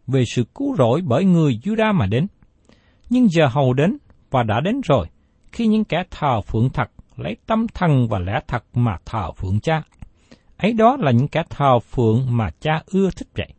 về 0.07 0.23
sự 0.25 0.43
cứu 0.55 0.75
rỗi 0.75 1.01
bởi 1.01 1.25
người 1.25 1.59
Juda 1.63 1.93
mà 1.93 2.05
đến. 2.05 2.27
Nhưng 3.09 3.29
giờ 3.29 3.47
hầu 3.47 3.73
đến 3.73 3.97
và 4.31 4.43
đã 4.43 4.59
đến 4.59 4.81
rồi, 4.81 5.07
khi 5.51 5.67
những 5.67 5.83
kẻ 5.83 6.03
thờ 6.11 6.41
phượng 6.41 6.69
thật 6.69 6.91
lấy 7.17 7.37
tâm 7.45 7.67
thần 7.67 8.07
và 8.07 8.19
lẽ 8.19 8.39
thật 8.47 8.63
mà 8.73 8.97
thờ 9.05 9.31
phượng 9.31 9.59
cha. 9.59 9.83
Ấy 10.57 10.73
đó 10.73 10.97
là 10.99 11.11
những 11.11 11.27
kẻ 11.27 11.43
thờ 11.49 11.79
phượng 11.79 12.25
mà 12.29 12.49
cha 12.59 12.83
ưa 12.85 13.09
thích 13.15 13.27
vậy. 13.35 13.53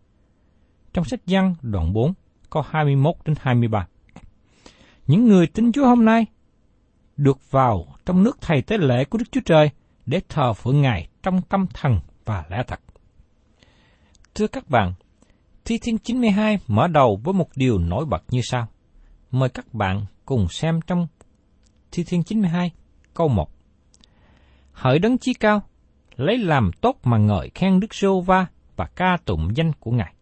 Trong 0.93 1.05
sách 1.05 1.21
Giăng 1.27 1.55
đoạn 1.63 1.93
4, 1.93 2.13
câu 2.51 2.63
21 2.71 3.15
đến 3.25 3.37
23. 3.41 3.87
Những 5.07 5.29
người 5.29 5.47
tin 5.47 5.73
Chúa 5.73 5.87
hôm 5.87 6.05
nay 6.05 6.27
được 7.17 7.51
vào 7.51 7.87
trong 8.07 8.23
nước 8.23 8.39
thầy 8.41 8.63
tế 8.63 8.79
lễ 8.79 9.05
của 9.05 9.19
Đức 9.19 9.27
Chúa 9.33 9.41
Trời 9.45 9.71
để 10.07 10.21
thờ 10.29 10.53
phượng 10.53 10.83
Ngài 10.83 11.09
trong 11.23 11.43
tâm 11.43 11.67
thần 11.75 12.01
và 12.25 12.45
lẽ 12.51 12.63
thật. 12.67 12.81
Thưa 14.35 14.47
các 14.47 14.71
bạn, 14.71 14.93
Thi 15.65 15.79
Thiên 15.83 15.99
92 15.99 16.59
mở 16.67 16.89
đầu 16.89 17.21
với 17.25 17.35
một 17.35 17.49
điều 17.57 17.79
nổi 17.79 18.05
bật 18.05 18.23
như 18.31 18.41
sau. 18.43 18.67
Mời 19.31 19.49
các 19.49 19.75
bạn 19.75 20.07
cùng 20.25 20.49
xem 20.49 20.81
trong 20.87 21.07
Thi 21.93 22.05
Thiên 22.05 22.23
92 22.23 22.73
câu 23.15 23.29
1. 23.29 23.51
Hỡi 24.73 24.99
đấng 24.99 25.19
chí 25.19 25.35
cao, 25.35 25.63
lấy 26.17 26.39
làm 26.39 26.71
tốt 26.81 26.97
mà 27.05 27.19
ngợi 27.19 27.51
khen 27.55 27.81
Đức 27.81 27.95
Sô 27.95 28.21
Va 28.21 28.47
và 28.77 28.87
ca 28.97 29.17
tụng 29.25 29.49
danh 29.57 29.73
của 29.73 29.91
Ngài. 29.91 30.15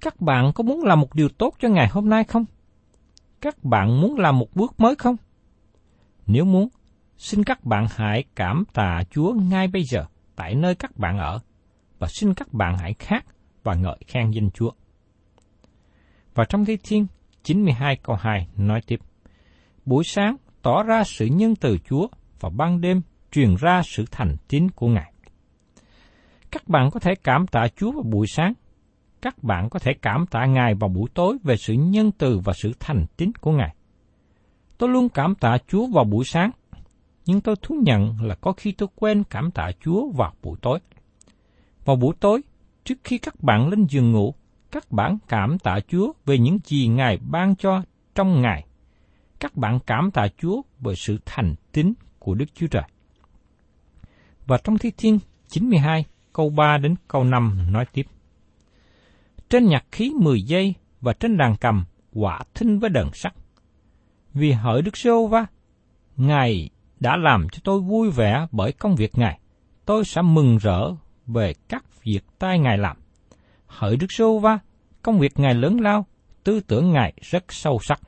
Các 0.00 0.20
bạn 0.20 0.52
có 0.54 0.64
muốn 0.64 0.84
làm 0.84 1.00
một 1.00 1.14
điều 1.14 1.28
tốt 1.28 1.54
cho 1.60 1.68
ngày 1.68 1.88
hôm 1.88 2.08
nay 2.08 2.24
không? 2.24 2.44
Các 3.40 3.64
bạn 3.64 4.00
muốn 4.00 4.18
làm 4.18 4.38
một 4.38 4.54
bước 4.54 4.80
mới 4.80 4.94
không? 4.94 5.16
Nếu 6.26 6.44
muốn, 6.44 6.68
xin 7.16 7.44
các 7.44 7.64
bạn 7.64 7.86
hãy 7.90 8.24
cảm 8.34 8.64
tạ 8.72 9.02
Chúa 9.10 9.32
ngay 9.32 9.68
bây 9.68 9.82
giờ 9.84 10.04
tại 10.36 10.54
nơi 10.54 10.74
các 10.74 10.96
bạn 10.96 11.18
ở 11.18 11.40
và 11.98 12.08
xin 12.08 12.34
các 12.34 12.52
bạn 12.52 12.76
hãy 12.78 12.94
khác 12.98 13.24
và 13.62 13.74
ngợi 13.74 13.96
khen 14.06 14.30
danh 14.30 14.50
Chúa. 14.50 14.70
Và 16.34 16.44
trong 16.44 16.64
Thi 16.64 16.76
Thiên 16.84 17.06
92 17.42 17.96
câu 17.96 18.16
2 18.16 18.48
nói 18.56 18.80
tiếp, 18.86 19.00
Buổi 19.86 20.04
sáng 20.04 20.36
tỏ 20.62 20.82
ra 20.82 21.04
sự 21.04 21.26
nhân 21.26 21.56
từ 21.56 21.78
Chúa 21.78 22.08
và 22.40 22.50
ban 22.50 22.80
đêm 22.80 23.02
truyền 23.32 23.54
ra 23.56 23.82
sự 23.84 24.04
thành 24.10 24.36
tín 24.48 24.70
của 24.70 24.88
Ngài. 24.88 25.12
Các 26.50 26.68
bạn 26.68 26.90
có 26.90 27.00
thể 27.00 27.14
cảm 27.14 27.46
tạ 27.46 27.68
Chúa 27.76 27.92
vào 27.92 28.02
buổi 28.02 28.26
sáng, 28.26 28.52
các 29.22 29.42
bạn 29.42 29.68
có 29.70 29.78
thể 29.78 29.92
cảm 30.02 30.26
tạ 30.26 30.46
Ngài 30.46 30.74
vào 30.74 30.88
buổi 30.88 31.08
tối 31.14 31.36
về 31.44 31.56
sự 31.56 31.72
nhân 31.72 32.10
từ 32.18 32.38
và 32.38 32.52
sự 32.52 32.72
thành 32.80 33.06
tín 33.16 33.32
của 33.40 33.52
Ngài. 33.52 33.74
Tôi 34.78 34.90
luôn 34.90 35.08
cảm 35.08 35.34
tạ 35.34 35.58
Chúa 35.68 35.86
vào 35.86 36.04
buổi 36.04 36.24
sáng, 36.24 36.50
nhưng 37.26 37.40
tôi 37.40 37.56
thú 37.62 37.74
nhận 37.82 38.16
là 38.20 38.34
có 38.34 38.52
khi 38.52 38.72
tôi 38.72 38.88
quên 38.94 39.24
cảm 39.24 39.50
tạ 39.50 39.70
Chúa 39.80 40.10
vào 40.10 40.32
buổi 40.42 40.56
tối. 40.62 40.78
Vào 41.84 41.96
buổi 41.96 42.14
tối, 42.20 42.42
trước 42.84 42.94
khi 43.04 43.18
các 43.18 43.42
bạn 43.42 43.68
lên 43.68 43.86
giường 43.86 44.12
ngủ, 44.12 44.34
các 44.70 44.92
bạn 44.92 45.18
cảm 45.28 45.58
tạ 45.58 45.80
Chúa 45.88 46.12
về 46.24 46.38
những 46.38 46.58
gì 46.64 46.88
Ngài 46.88 47.18
ban 47.30 47.56
cho 47.56 47.82
trong 48.14 48.42
ngày. 48.42 48.66
Các 49.40 49.56
bạn 49.56 49.78
cảm 49.86 50.10
tạ 50.10 50.28
Chúa 50.38 50.62
về 50.80 50.94
sự 50.94 51.18
thành 51.24 51.54
tín 51.72 51.94
của 52.18 52.34
Đức 52.34 52.46
Chúa 52.54 52.66
Trời. 52.66 52.82
Và 54.46 54.58
trong 54.64 54.78
Thi 54.78 54.90
Thiên 54.96 55.18
92, 55.48 56.04
câu 56.32 56.50
3 56.50 56.78
đến 56.78 56.94
câu 57.08 57.24
5 57.24 57.72
nói 57.72 57.86
tiếp. 57.92 58.06
Trên 59.48 59.66
nhạc 59.66 59.84
khí 59.92 60.12
10 60.20 60.42
giây 60.42 60.74
và 61.00 61.12
trên 61.12 61.36
đàn 61.36 61.56
cầm 61.56 61.84
quả 62.12 62.40
thinh 62.54 62.78
với 62.78 62.90
đờn 62.90 63.08
sắt. 63.12 63.34
Vì 64.34 64.52
hỡi 64.52 64.82
Đức 64.82 64.96
Sô 64.96 65.26
Va, 65.26 65.46
Ngài 66.16 66.70
đã 67.04 67.16
làm 67.16 67.48
cho 67.48 67.60
tôi 67.64 67.80
vui 67.80 68.10
vẻ 68.10 68.46
bởi 68.52 68.72
công 68.72 68.96
việc 68.96 69.18
Ngài. 69.18 69.38
Tôi 69.84 70.04
sẽ 70.04 70.22
mừng 70.22 70.56
rỡ 70.56 70.90
về 71.26 71.52
các 71.68 71.84
việc 72.02 72.24
tay 72.38 72.58
Ngài 72.58 72.78
làm. 72.78 72.96
Hỡi 73.66 73.96
Đức 73.96 74.12
Sô 74.12 74.38
Va, 74.38 74.58
công 75.02 75.18
việc 75.18 75.38
Ngài 75.38 75.54
lớn 75.54 75.80
lao, 75.80 76.06
tư 76.44 76.60
tưởng 76.60 76.92
Ngài 76.92 77.12
rất 77.20 77.52
sâu 77.52 77.78
sắc. 77.82 78.00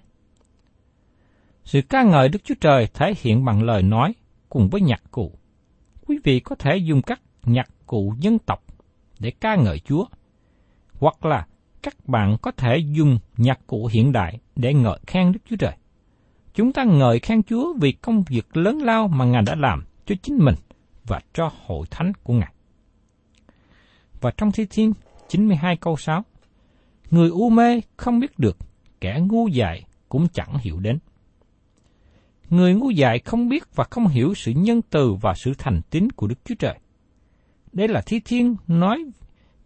Sự 1.65 1.81
ca 1.89 2.03
ngợi 2.03 2.29
Đức 2.29 2.45
Chúa 2.45 2.55
Trời 2.61 2.89
thể 2.95 3.15
hiện 3.21 3.45
bằng 3.45 3.63
lời 3.63 3.83
nói 3.83 4.15
cùng 4.49 4.69
với 4.69 4.81
nhạc 4.81 5.03
cụ. 5.11 5.39
Quý 6.07 6.19
vị 6.25 6.41
có 6.41 6.57
thể 6.57 6.77
dùng 6.77 7.03
các 7.03 7.21
nhạc 7.45 7.69
cụ 7.87 8.15
dân 8.21 8.39
tộc 8.39 8.65
để 9.19 9.33
ca 9.41 9.57
ngợi 9.57 9.79
Chúa, 9.79 10.05
hoặc 10.93 11.25
là 11.25 11.47
các 11.83 11.95
bạn 12.09 12.37
có 12.43 12.51
thể 12.51 12.77
dùng 12.77 13.19
nhạc 13.37 13.61
cụ 13.67 13.89
hiện 13.93 14.13
đại 14.13 14.39
để 14.57 14.75
ngợi 14.75 14.99
khen 15.07 15.33
Đức 15.33 15.41
Chúa 15.51 15.57
Trời. 15.57 15.77
Chúng 16.57 16.73
ta 16.73 16.85
ngợi 16.85 17.19
khen 17.19 17.43
Chúa 17.43 17.75
vì 17.75 17.93
công 17.93 18.23
việc 18.23 18.57
lớn 18.57 18.79
lao 18.83 19.09
mà 19.09 19.25
Ngài 19.25 19.43
đã 19.43 19.55
làm 19.55 19.85
cho 20.07 20.15
chính 20.23 20.39
mình 20.39 20.55
và 21.05 21.21
cho 21.33 21.51
hội 21.67 21.87
thánh 21.91 22.13
của 22.23 22.35
Ngài. 22.35 22.53
Và 24.21 24.31
trong 24.31 24.53
Thi 24.53 24.67
Thiên 24.71 24.93
92 25.29 25.77
câu 25.77 25.97
6, 25.97 26.25
Người 27.11 27.29
u 27.29 27.51
mê 27.51 27.81
không 27.97 28.21
biết 28.21 28.39
được, 28.39 28.57
kẻ 29.01 29.21
ngu 29.23 29.49
dại 29.49 29.85
cũng 30.09 30.29
chẳng 30.29 30.59
hiểu 30.59 30.81
đến. 30.81 30.99
Người 32.51 32.75
ngu 32.75 32.91
dại 32.91 33.19
không 33.19 33.49
biết 33.49 33.75
và 33.75 33.85
không 33.85 34.07
hiểu 34.07 34.35
sự 34.35 34.53
nhân 34.53 34.81
từ 34.91 35.15
và 35.15 35.35
sự 35.35 35.53
thành 35.59 35.81
tín 35.91 36.11
của 36.11 36.27
Đức 36.27 36.39
Chúa 36.45 36.55
Trời. 36.55 36.79
Đây 37.73 37.89
là 37.89 38.03
Thi 38.07 38.21
Thiên 38.21 38.57
nói 38.67 39.05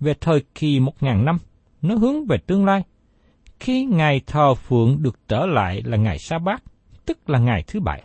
về 0.00 0.14
thời 0.20 0.44
kỳ 0.54 0.80
một 0.80 1.02
ngàn 1.02 1.24
năm, 1.24 1.38
nó 1.82 1.94
hướng 1.94 2.26
về 2.26 2.38
tương 2.46 2.64
lai. 2.64 2.82
Khi 3.60 3.84
ngày 3.84 4.20
thờ 4.26 4.54
phượng 4.54 5.02
được 5.02 5.18
trở 5.28 5.46
lại 5.46 5.82
là 5.84 5.96
ngày 5.96 6.18
sa 6.18 6.38
bát, 6.38 6.62
tức 7.10 7.30
là 7.30 7.38
ngày 7.38 7.64
thứ 7.66 7.80
bảy. 7.80 8.02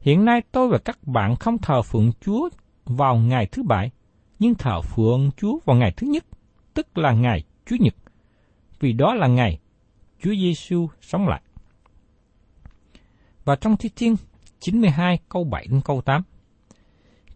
Hiện 0.00 0.24
nay 0.24 0.42
tôi 0.52 0.68
và 0.68 0.78
các 0.78 0.98
bạn 1.06 1.36
không 1.36 1.58
thờ 1.58 1.82
phượng 1.82 2.12
Chúa 2.20 2.48
vào 2.84 3.16
ngày 3.16 3.46
thứ 3.46 3.62
bảy, 3.62 3.90
nhưng 4.38 4.54
thờ 4.54 4.80
phượng 4.80 5.30
Chúa 5.36 5.58
vào 5.64 5.76
ngày 5.76 5.92
thứ 5.96 6.06
nhất, 6.06 6.24
tức 6.74 6.98
là 6.98 7.12
ngày 7.12 7.44
Chúa 7.66 7.76
Nhật, 7.80 7.94
vì 8.80 8.92
đó 8.92 9.14
là 9.14 9.26
ngày 9.26 9.58
Chúa 10.22 10.34
Giêsu 10.34 10.88
sống 11.00 11.28
lại. 11.28 11.42
Và 13.44 13.56
trong 13.56 13.76
Thi 13.76 13.90
Thiên 13.96 14.16
92 14.60 15.18
câu 15.28 15.44
7 15.44 15.66
đến 15.66 15.80
câu 15.84 16.00
8, 16.00 16.22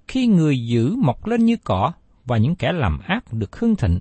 Khi 0.08 0.26
người 0.26 0.66
giữ 0.66 0.96
mọc 0.96 1.26
lên 1.26 1.44
như 1.44 1.56
cỏ 1.64 1.92
và 2.24 2.36
những 2.36 2.56
kẻ 2.56 2.72
làm 2.72 2.98
ác 2.98 3.32
được 3.32 3.56
hưng 3.56 3.76
thịnh, 3.76 3.98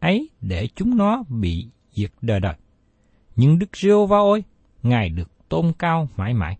ấy 0.00 0.28
để 0.40 0.68
chúng 0.74 0.96
nó 0.96 1.22
bị 1.28 1.68
diệt 1.92 2.12
đời 2.20 2.40
đời. 2.40 2.54
Nhưng 3.36 3.58
Đức 3.58 3.76
Rêu 3.76 4.06
Va 4.06 4.18
ôi, 4.18 4.44
Ngài 4.82 5.08
được 5.08 5.35
tôn 5.48 5.72
cao 5.78 6.08
mãi 6.16 6.34
mãi. 6.34 6.56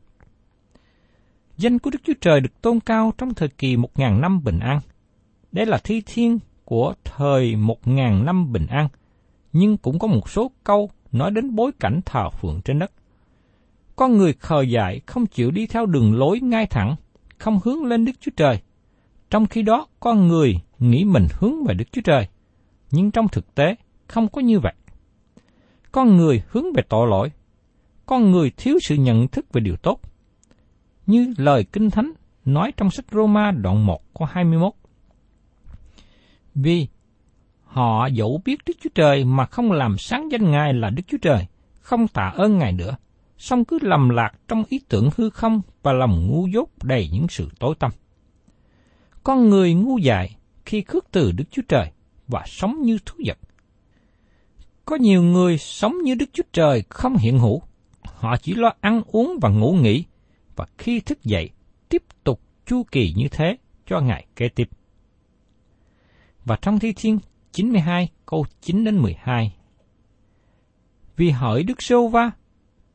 Danh 1.57 1.79
của 1.79 1.91
Đức 1.91 1.99
Chúa 2.05 2.15
Trời 2.21 2.41
được 2.41 2.63
tôn 2.63 2.81
cao 2.81 3.13
trong 3.19 3.35
thời 3.35 3.49
kỳ 3.49 3.77
một 3.77 3.99
ngàn 3.99 4.21
năm 4.21 4.45
bình 4.45 4.59
an– 4.59 4.81
đây 5.57 5.67
là 5.67 5.79
thi 5.85 6.03
thiên 6.07 6.39
của 6.65 6.95
thời 7.05 7.57
một 7.57 7.89
ngàn 7.89 8.25
năm 8.25 8.53
bình 8.53 8.67
an, 8.67 8.89
nhưng 9.53 9.77
cũng 9.77 9.99
có 9.99 10.07
một 10.07 10.31
số 10.31 10.51
câu 10.65 10.91
nói 11.13 11.31
đến 11.31 11.55
bối 11.55 11.73
cảnh 11.81 12.01
thờ 12.05 12.31
phượng 12.31 12.61
trên 12.65 12.79
đất. 12.79 12.93
Con 13.97 14.17
người 14.17 14.33
khờ 14.33 14.63
dại 14.63 15.01
không 15.07 15.27
chịu 15.27 15.51
đi 15.51 15.67
theo 15.67 15.87
đường 15.87 16.19
lối 16.19 16.41
ngay 16.41 16.67
thẳng, 16.67 16.97
không 17.39 17.61
hướng 17.65 17.85
lên 17.85 18.05
Đức 18.05 18.13
Chúa 18.21 18.31
Trời. 18.37 18.61
Trong 19.31 19.47
khi 19.47 19.63
đó, 19.63 19.87
con 20.01 20.29
người 20.29 20.61
nghĩ 20.79 21.05
mình 21.05 21.27
hướng 21.33 21.65
về 21.65 21.75
Đức 21.75 21.93
Chúa 21.93 22.03
Trời, 22.05 22.29
nhưng 22.91 23.11
trong 23.11 23.29
thực 23.29 23.55
tế 23.55 23.75
không 24.07 24.29
có 24.29 24.41
như 24.41 24.61
vậy. 24.61 24.75
Con 25.93 26.17
người 26.17 26.43
hướng 26.49 26.73
về 26.77 26.83
tội 26.89 27.09
lỗi, 27.09 27.31
con 28.07 28.31
người 28.31 28.51
thiếu 28.57 28.79
sự 28.83 28.95
nhận 28.95 29.29
thức 29.29 29.53
về 29.53 29.61
điều 29.61 29.77
tốt. 29.77 30.01
Như 31.07 31.35
lời 31.37 31.65
Kinh 31.65 31.91
Thánh 31.91 32.13
nói 32.45 32.73
trong 32.77 32.91
sách 32.91 33.05
Roma 33.13 33.51
đoạn 33.51 33.87
1 33.87 34.15
câu 34.15 34.29
21. 34.31 34.73
Vì 36.55 36.87
họ 37.65 38.07
dẫu 38.07 38.41
biết 38.45 38.61
Đức 38.67 38.75
Chúa 38.83 38.91
Trời 38.95 39.25
mà 39.25 39.47
không 39.47 39.73
làm 39.73 39.99
sáng 39.99 40.33
danh 40.33 40.51
Ngài 40.51 40.75
là 40.75 40.91
Đức 40.91 41.03
Chúa 41.07 41.19
Trời, 41.23 41.47
không 41.81 42.09
tạ 42.09 42.33
ơn 42.37 42.59
Ngài 42.59 42.73
nữa, 42.73 42.97
song 43.39 43.65
cứ 43.65 43.79
lầm 43.83 44.09
lạc 44.09 44.33
trong 44.49 44.65
ý 44.69 44.81
tưởng 44.89 45.11
hư 45.17 45.31
không 45.31 45.61
và 45.83 45.93
lòng 45.93 46.27
ngu 46.27 46.47
dốt 46.47 46.69
đầy 46.83 47.09
những 47.13 47.27
sự 47.29 47.49
tối 47.59 47.75
tâm 47.79 47.91
Con 49.23 49.51
người 49.51 49.75
ngu 49.75 49.99
dại 49.99 50.37
khi 50.65 50.83
khước 50.83 51.07
từ 51.13 51.33
Đức 51.33 51.45
Chúa 51.51 51.63
Trời 51.69 51.93
và 52.29 52.43
sống 52.47 52.83
như 52.83 52.99
thú 53.07 53.15
vật. 53.27 53.39
Có 54.85 54.97
nhiều 54.97 55.23
người 55.23 55.59
sống 55.59 55.95
như 56.03 56.15
Đức 56.15 56.31
Chúa 56.33 56.43
Trời 56.53 56.85
không 56.89 57.17
hiện 57.17 57.39
hữu. 57.39 57.63
Họ 58.15 58.37
chỉ 58.37 58.55
lo 58.55 58.73
ăn 58.81 59.03
uống 59.07 59.39
và 59.43 59.49
ngủ 59.49 59.73
nghỉ, 59.73 60.05
và 60.57 60.67
khi 60.79 61.01
thức 61.01 61.25
dậy, 61.25 61.51
tiếp 61.89 62.03
tục 62.25 62.41
chu 62.67 62.83
kỳ 62.93 63.13
như 63.17 63.29
thế 63.31 63.57
cho 63.87 64.01
ngày 64.01 64.27
kế 64.37 64.49
tiếp. 64.49 64.69
Và 66.45 66.57
trong 66.63 66.79
Thi 66.79 66.93
Thiên 66.97 67.19
92 67.53 68.09
câu 68.27 68.45
9 68.61 68.85
đến 68.85 68.99
12. 68.99 69.53
Vì 71.17 71.31
hỡi 71.31 71.63
Đức 71.63 71.83
Sô 71.83 72.09
Va, 72.09 72.31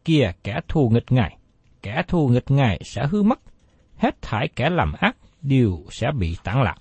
kìa 0.05 0.31
kẻ 0.43 0.59
thù 0.67 0.89
nghịch 0.89 1.11
Ngài, 1.11 1.37
kẻ 1.81 2.03
thù 2.07 2.27
nghịch 2.27 2.51
Ngài 2.51 2.81
sẽ 2.85 3.07
hư 3.07 3.23
mất, 3.23 3.39
hết 3.97 4.21
thải 4.21 4.47
kẻ 4.55 4.69
làm 4.69 4.93
ác 4.93 5.17
đều 5.41 5.83
sẽ 5.89 6.11
bị 6.19 6.37
tản 6.43 6.63
lạc. 6.63 6.75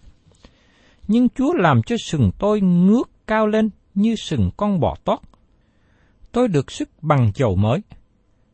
Nhưng 1.09 1.29
Chúa 1.29 1.53
làm 1.55 1.83
cho 1.83 1.97
sừng 2.05 2.31
tôi 2.39 2.61
ngước 2.61 3.11
cao 3.27 3.47
lên 3.47 3.71
như 3.95 4.17
sừng 4.17 4.51
con 4.57 4.81
bò 4.81 4.97
tót. 5.05 5.19
Tôi 6.33 6.49
được 6.49 6.71
sức 6.71 6.89
bằng 7.03 7.31
dầu 7.35 7.57
mới. 7.57 7.81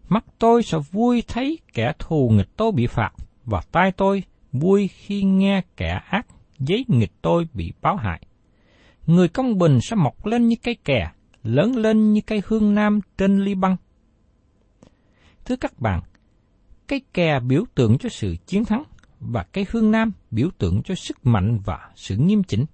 Mắt 0.08 0.24
tôi 0.38 0.62
sẽ 0.62 0.78
vui 0.92 1.22
thấy 1.28 1.58
kẻ 1.72 1.92
thù 1.98 2.30
nghịch 2.32 2.56
tôi 2.56 2.72
bị 2.72 2.86
phạt, 2.86 3.10
và 3.44 3.60
tai 3.72 3.92
tôi 3.92 4.22
vui 4.52 4.88
khi 4.88 5.22
nghe 5.22 5.62
kẻ 5.76 6.00
ác 6.10 6.26
giấy 6.58 6.84
nghịch 6.88 7.12
tôi 7.22 7.48
bị 7.54 7.72
báo 7.82 7.96
hại. 7.96 8.22
Người 9.06 9.28
công 9.28 9.58
bình 9.58 9.78
sẽ 9.82 9.96
mọc 9.96 10.26
lên 10.26 10.48
như 10.48 10.56
cây 10.62 10.76
kè, 10.84 11.10
lớn 11.42 11.76
lên 11.76 12.12
như 12.12 12.20
cây 12.20 12.42
hương 12.46 12.74
nam 12.74 13.00
trên 13.18 13.44
ly 13.44 13.54
băng. 13.54 13.76
Thưa 15.44 15.56
các 15.56 15.80
bạn, 15.80 16.00
cây 16.86 17.02
kè 17.14 17.40
biểu 17.40 17.64
tượng 17.74 17.98
cho 17.98 18.08
sự 18.08 18.36
chiến 18.46 18.64
thắng, 18.64 18.82
và 19.20 19.42
cây 19.42 19.66
hương 19.70 19.90
nam 19.90 20.12
biểu 20.30 20.48
tượng 20.58 20.82
cho 20.82 20.94
sức 20.94 21.26
mạnh 21.26 21.58
và 21.64 21.90
sự 21.94 22.16
nghiêm 22.16 22.42
chỉnh. 22.42 22.64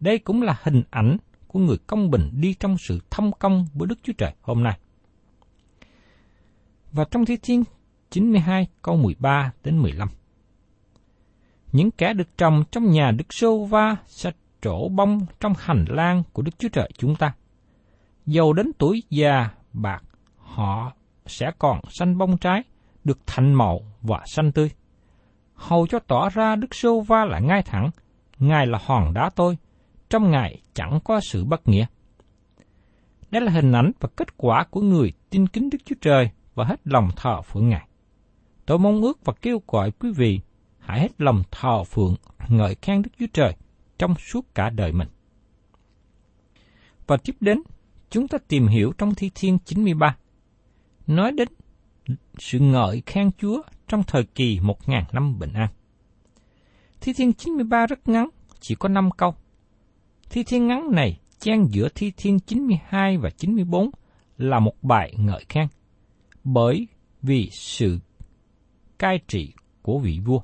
Đây 0.00 0.18
cũng 0.18 0.42
là 0.42 0.58
hình 0.62 0.82
ảnh 0.90 1.16
của 1.46 1.58
người 1.58 1.78
công 1.86 2.10
bình 2.10 2.30
đi 2.32 2.54
trong 2.54 2.76
sự 2.78 3.00
thông 3.10 3.32
công 3.32 3.66
với 3.74 3.86
Đức 3.86 3.98
Chúa 4.02 4.12
Trời 4.18 4.32
hôm 4.42 4.62
nay. 4.62 4.78
Và 6.96 7.04
trong 7.10 7.24
Thi 7.24 7.36
Thiên 7.42 7.64
92 8.10 8.66
câu 8.82 8.96
13 8.96 9.52
đến 9.64 9.78
15. 9.82 10.08
Những 11.72 11.90
kẻ 11.90 12.12
được 12.12 12.38
trồng 12.38 12.64
trong 12.70 12.90
nhà 12.90 13.10
Đức 13.10 13.24
Sô 13.30 13.64
Va 13.64 13.96
sẽ 14.06 14.30
trổ 14.62 14.88
bông 14.88 15.26
trong 15.40 15.52
hành 15.58 15.84
lang 15.88 16.22
của 16.32 16.42
Đức 16.42 16.58
Chúa 16.58 16.68
Trời 16.68 16.90
chúng 16.98 17.16
ta. 17.16 17.34
Dầu 18.26 18.52
đến 18.52 18.72
tuổi 18.78 19.02
già, 19.10 19.50
bạc, 19.72 20.02
họ 20.36 20.92
sẽ 21.26 21.50
còn 21.58 21.80
xanh 21.98 22.18
bông 22.18 22.38
trái, 22.38 22.62
được 23.04 23.18
thành 23.26 23.54
màu 23.54 23.80
và 24.02 24.22
xanh 24.26 24.52
tươi. 24.52 24.70
Hầu 25.54 25.86
cho 25.86 25.98
tỏ 25.98 26.28
ra 26.28 26.56
Đức 26.56 26.74
Sô 26.74 27.00
Va 27.00 27.24
là 27.24 27.38
ngay 27.38 27.62
thẳng, 27.62 27.90
Ngài 28.38 28.66
là 28.66 28.78
hòn 28.84 29.14
đá 29.14 29.30
tôi, 29.36 29.56
trong 30.10 30.30
Ngài 30.30 30.62
chẳng 30.74 31.00
có 31.04 31.20
sự 31.20 31.44
bất 31.44 31.68
nghĩa. 31.68 31.86
Đây 33.30 33.42
là 33.42 33.52
hình 33.52 33.72
ảnh 33.72 33.92
và 34.00 34.08
kết 34.16 34.36
quả 34.36 34.64
của 34.70 34.80
người 34.80 35.12
tin 35.30 35.46
kính 35.46 35.70
Đức 35.70 35.78
Chúa 35.84 35.96
Trời 36.00 36.30
và 36.56 36.64
hết 36.64 36.80
lòng 36.84 37.10
thờ 37.16 37.42
phượng 37.42 37.68
Ngài. 37.68 37.88
Tôi 38.66 38.78
mong 38.78 39.02
ước 39.02 39.24
và 39.24 39.32
kêu 39.42 39.62
gọi 39.66 39.90
quý 39.90 40.12
vị 40.16 40.40
hãy 40.78 41.00
hết 41.00 41.20
lòng 41.20 41.42
thờ 41.50 41.84
phượng 41.84 42.14
ngợi 42.48 42.74
khen 42.82 43.02
Đức 43.02 43.10
Chúa 43.18 43.26
Trời 43.32 43.56
trong 43.98 44.14
suốt 44.14 44.54
cả 44.54 44.70
đời 44.70 44.92
mình. 44.92 45.08
Và 47.06 47.16
tiếp 47.16 47.36
đến, 47.40 47.62
chúng 48.10 48.28
ta 48.28 48.38
tìm 48.48 48.66
hiểu 48.66 48.92
trong 48.98 49.14
Thi 49.14 49.30
Thiên 49.34 49.58
93, 49.64 50.16
nói 51.06 51.32
đến 51.32 51.48
sự 52.38 52.58
ngợi 52.58 53.02
khen 53.06 53.30
Chúa 53.38 53.62
trong 53.88 54.02
thời 54.02 54.24
kỳ 54.24 54.60
một 54.60 54.88
ngàn 54.88 55.04
năm 55.12 55.38
bình 55.38 55.52
an. 55.52 55.68
Thi 57.00 57.12
Thiên 57.12 57.32
93 57.32 57.86
rất 57.86 58.08
ngắn, 58.08 58.28
chỉ 58.60 58.74
có 58.74 58.88
5 58.88 59.10
câu. 59.10 59.34
Thi 60.30 60.44
Thiên 60.44 60.66
ngắn 60.66 60.90
này 60.92 61.20
chen 61.38 61.66
giữa 61.70 61.88
Thi 61.94 62.12
Thiên 62.16 62.40
92 62.40 63.18
và 63.18 63.30
94 63.30 63.90
là 64.36 64.58
một 64.58 64.82
bài 64.82 65.14
ngợi 65.18 65.44
khen, 65.48 65.68
bởi 66.46 66.86
vì 67.22 67.48
sự 67.52 67.98
cai 68.98 69.20
trị 69.28 69.52
của 69.82 69.98
vị 69.98 70.20
vua. 70.24 70.40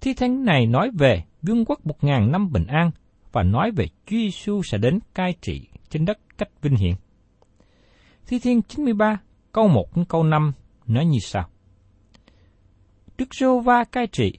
Thi 0.00 0.14
thánh 0.14 0.44
này 0.44 0.66
nói 0.66 0.90
về 0.98 1.24
vương 1.42 1.64
quốc 1.64 1.86
một 1.86 2.04
ngàn 2.04 2.32
năm 2.32 2.52
bình 2.52 2.66
an 2.66 2.90
và 3.32 3.42
nói 3.42 3.70
về 3.76 3.86
Chúa 3.86 4.16
Giêsu 4.16 4.62
sẽ 4.62 4.78
đến 4.78 4.98
cai 5.14 5.34
trị 5.40 5.68
trên 5.88 6.04
đất 6.04 6.18
cách 6.38 6.48
vinh 6.62 6.76
hiển. 6.76 6.94
Thi 8.26 8.38
Thiên 8.38 8.62
93 8.62 9.20
câu 9.52 9.68
1 9.68 9.96
đến 9.96 10.04
câu 10.04 10.22
5 10.22 10.52
nói 10.86 11.06
như 11.06 11.18
sau. 11.18 11.48
Đức 13.18 13.34
Sô 13.34 13.60
Va 13.60 13.84
cai 13.84 14.06
trị, 14.06 14.38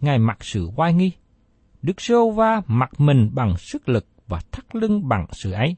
Ngài 0.00 0.18
mặc 0.18 0.44
sự 0.44 0.70
oai 0.76 0.94
nghi. 0.94 1.12
Đức 1.82 2.00
Sô 2.00 2.30
Va 2.30 2.62
mặc 2.66 3.00
mình 3.00 3.30
bằng 3.32 3.54
sức 3.58 3.88
lực 3.88 4.06
và 4.26 4.40
thắt 4.52 4.76
lưng 4.76 5.08
bằng 5.08 5.26
sự 5.32 5.52
ấy. 5.52 5.76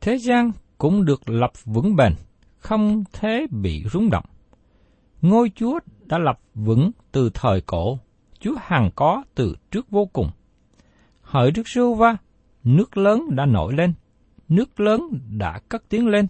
Thế 0.00 0.18
gian 0.18 0.52
cũng 0.78 1.04
được 1.04 1.28
lập 1.28 1.50
vững 1.64 1.96
bền, 1.96 2.14
không 2.58 3.04
thế 3.12 3.46
bị 3.50 3.84
rung 3.92 4.10
động. 4.10 4.24
Ngôi 5.22 5.50
Chúa 5.54 5.78
đã 6.06 6.18
lập 6.18 6.40
vững 6.54 6.90
từ 7.12 7.30
thời 7.34 7.60
cổ, 7.60 7.98
Chúa 8.40 8.54
hằng 8.58 8.90
có 8.94 9.22
từ 9.34 9.56
trước 9.70 9.90
vô 9.90 10.06
cùng. 10.06 10.30
Hỡi 11.22 11.50
Đức 11.50 11.68
Sưu 11.68 11.94
Va, 11.94 12.16
nước 12.64 12.96
lớn 12.96 13.22
đã 13.30 13.46
nổi 13.46 13.72
lên, 13.74 13.92
nước 14.48 14.80
lớn 14.80 15.00
đã 15.30 15.60
cất 15.68 15.88
tiếng 15.88 16.06
lên, 16.06 16.26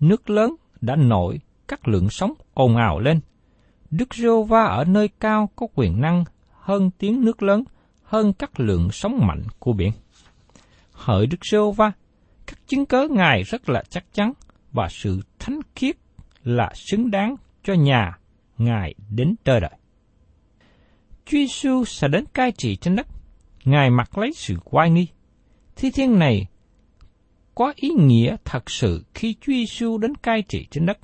nước 0.00 0.30
lớn 0.30 0.54
đã 0.80 0.96
nổi 0.96 1.40
các 1.68 1.88
lượng 1.88 2.10
sóng 2.10 2.32
ồn 2.54 2.76
ào 2.76 3.00
lên. 3.00 3.20
Đức 3.90 4.14
Sưu 4.14 4.42
Va 4.42 4.64
ở 4.64 4.84
nơi 4.84 5.08
cao 5.20 5.48
có 5.56 5.66
quyền 5.74 6.00
năng 6.00 6.24
hơn 6.52 6.90
tiếng 6.98 7.24
nước 7.24 7.42
lớn, 7.42 7.64
hơn 8.02 8.32
các 8.32 8.60
lượng 8.60 8.88
sóng 8.92 9.26
mạnh 9.26 9.42
của 9.58 9.72
biển. 9.72 9.92
Hỡi 10.92 11.26
Đức 11.26 11.38
Sưu 11.42 11.72
Va, 11.72 11.92
các 12.46 12.58
chứng 12.66 12.86
cớ 12.86 13.08
Ngài 13.10 13.42
rất 13.42 13.68
là 13.68 13.82
chắc 13.88 14.04
chắn 14.12 14.32
và 14.78 14.88
sự 14.88 15.20
thánh 15.38 15.60
khiết 15.76 15.96
là 16.44 16.72
xứng 16.74 17.10
đáng 17.10 17.36
cho 17.62 17.74
nhà 17.74 18.18
Ngài 18.58 18.94
đến 19.10 19.34
trời 19.44 19.60
đời. 19.60 19.70
Chúa 21.24 21.38
Giêsu 21.38 21.84
sẽ 21.84 22.08
đến 22.08 22.24
cai 22.34 22.52
trị 22.52 22.76
trên 22.76 22.96
đất. 22.96 23.06
Ngài 23.64 23.90
mặc 23.90 24.18
lấy 24.18 24.32
sự 24.32 24.54
quay 24.64 24.90
nghi. 24.90 25.06
Thi 25.76 25.90
thiên 25.90 26.18
này 26.18 26.46
có 27.54 27.72
ý 27.76 27.90
nghĩa 27.90 28.36
thật 28.44 28.70
sự 28.70 29.04
khi 29.14 29.34
Chúa 29.40 29.52
Giêsu 29.52 29.98
đến 29.98 30.14
cai 30.14 30.42
trị 30.42 30.66
trên 30.70 30.86
đất. 30.86 30.98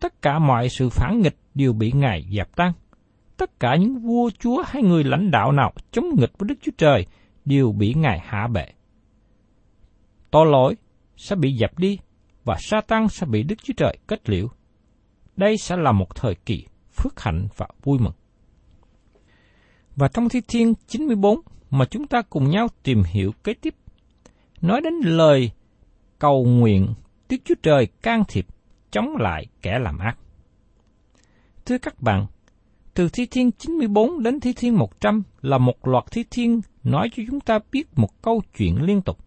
Tất 0.00 0.22
cả 0.22 0.38
mọi 0.38 0.68
sự 0.68 0.88
phản 0.88 1.20
nghịch 1.20 1.36
đều 1.54 1.72
bị 1.72 1.92
Ngài 1.92 2.26
dẹp 2.36 2.56
tan. 2.56 2.72
Tất 3.36 3.60
cả 3.60 3.76
những 3.76 3.98
vua 3.98 4.30
chúa 4.38 4.62
hay 4.66 4.82
người 4.82 5.04
lãnh 5.04 5.30
đạo 5.30 5.52
nào 5.52 5.72
chống 5.92 6.06
nghịch 6.18 6.38
với 6.38 6.48
Đức 6.48 6.54
Chúa 6.62 6.72
Trời 6.78 7.06
đều 7.44 7.72
bị 7.72 7.94
Ngài 7.94 8.18
hạ 8.18 8.48
bệ. 8.48 8.66
Tội 10.30 10.46
lỗi 10.46 10.76
sẽ 11.16 11.36
bị 11.36 11.56
dẹp 11.56 11.78
đi 11.78 11.98
và 12.48 12.56
Satan 12.58 13.08
sẽ 13.08 13.26
bị 13.26 13.42
Đức 13.42 13.62
Chúa 13.62 13.72
Trời 13.76 13.98
kết 14.06 14.30
liễu. 14.30 14.48
Đây 15.36 15.56
sẽ 15.56 15.76
là 15.76 15.92
một 15.92 16.14
thời 16.14 16.34
kỳ 16.34 16.66
phước 16.92 17.20
hạnh 17.20 17.48
và 17.56 17.66
vui 17.82 17.98
mừng. 17.98 18.12
Và 19.96 20.08
trong 20.08 20.28
Thi 20.28 20.40
Thiên 20.48 20.74
94 20.86 21.40
mà 21.70 21.84
chúng 21.84 22.06
ta 22.06 22.22
cùng 22.22 22.50
nhau 22.50 22.68
tìm 22.82 23.02
hiểu 23.02 23.32
kế 23.44 23.54
tiếp, 23.54 23.74
nói 24.60 24.80
đến 24.80 24.94
lời 25.04 25.50
cầu 26.18 26.44
nguyện 26.44 26.94
Đức 27.28 27.36
Chúa 27.44 27.54
Trời 27.62 27.86
can 28.02 28.22
thiệp 28.28 28.46
chống 28.90 29.16
lại 29.16 29.46
kẻ 29.62 29.78
làm 29.78 29.98
ác. 29.98 30.18
Thưa 31.66 31.78
các 31.78 32.00
bạn, 32.00 32.26
từ 32.94 33.08
Thi 33.12 33.26
Thiên 33.26 33.50
94 33.52 34.22
đến 34.22 34.40
Thi 34.40 34.52
Thiên 34.52 34.76
100 34.76 35.22
là 35.42 35.58
một 35.58 35.88
loạt 35.88 36.04
Thi 36.10 36.24
Thiên 36.30 36.60
nói 36.84 37.10
cho 37.16 37.22
chúng 37.30 37.40
ta 37.40 37.58
biết 37.72 37.88
một 37.96 38.22
câu 38.22 38.42
chuyện 38.56 38.82
liên 38.82 39.02
tục. 39.02 39.18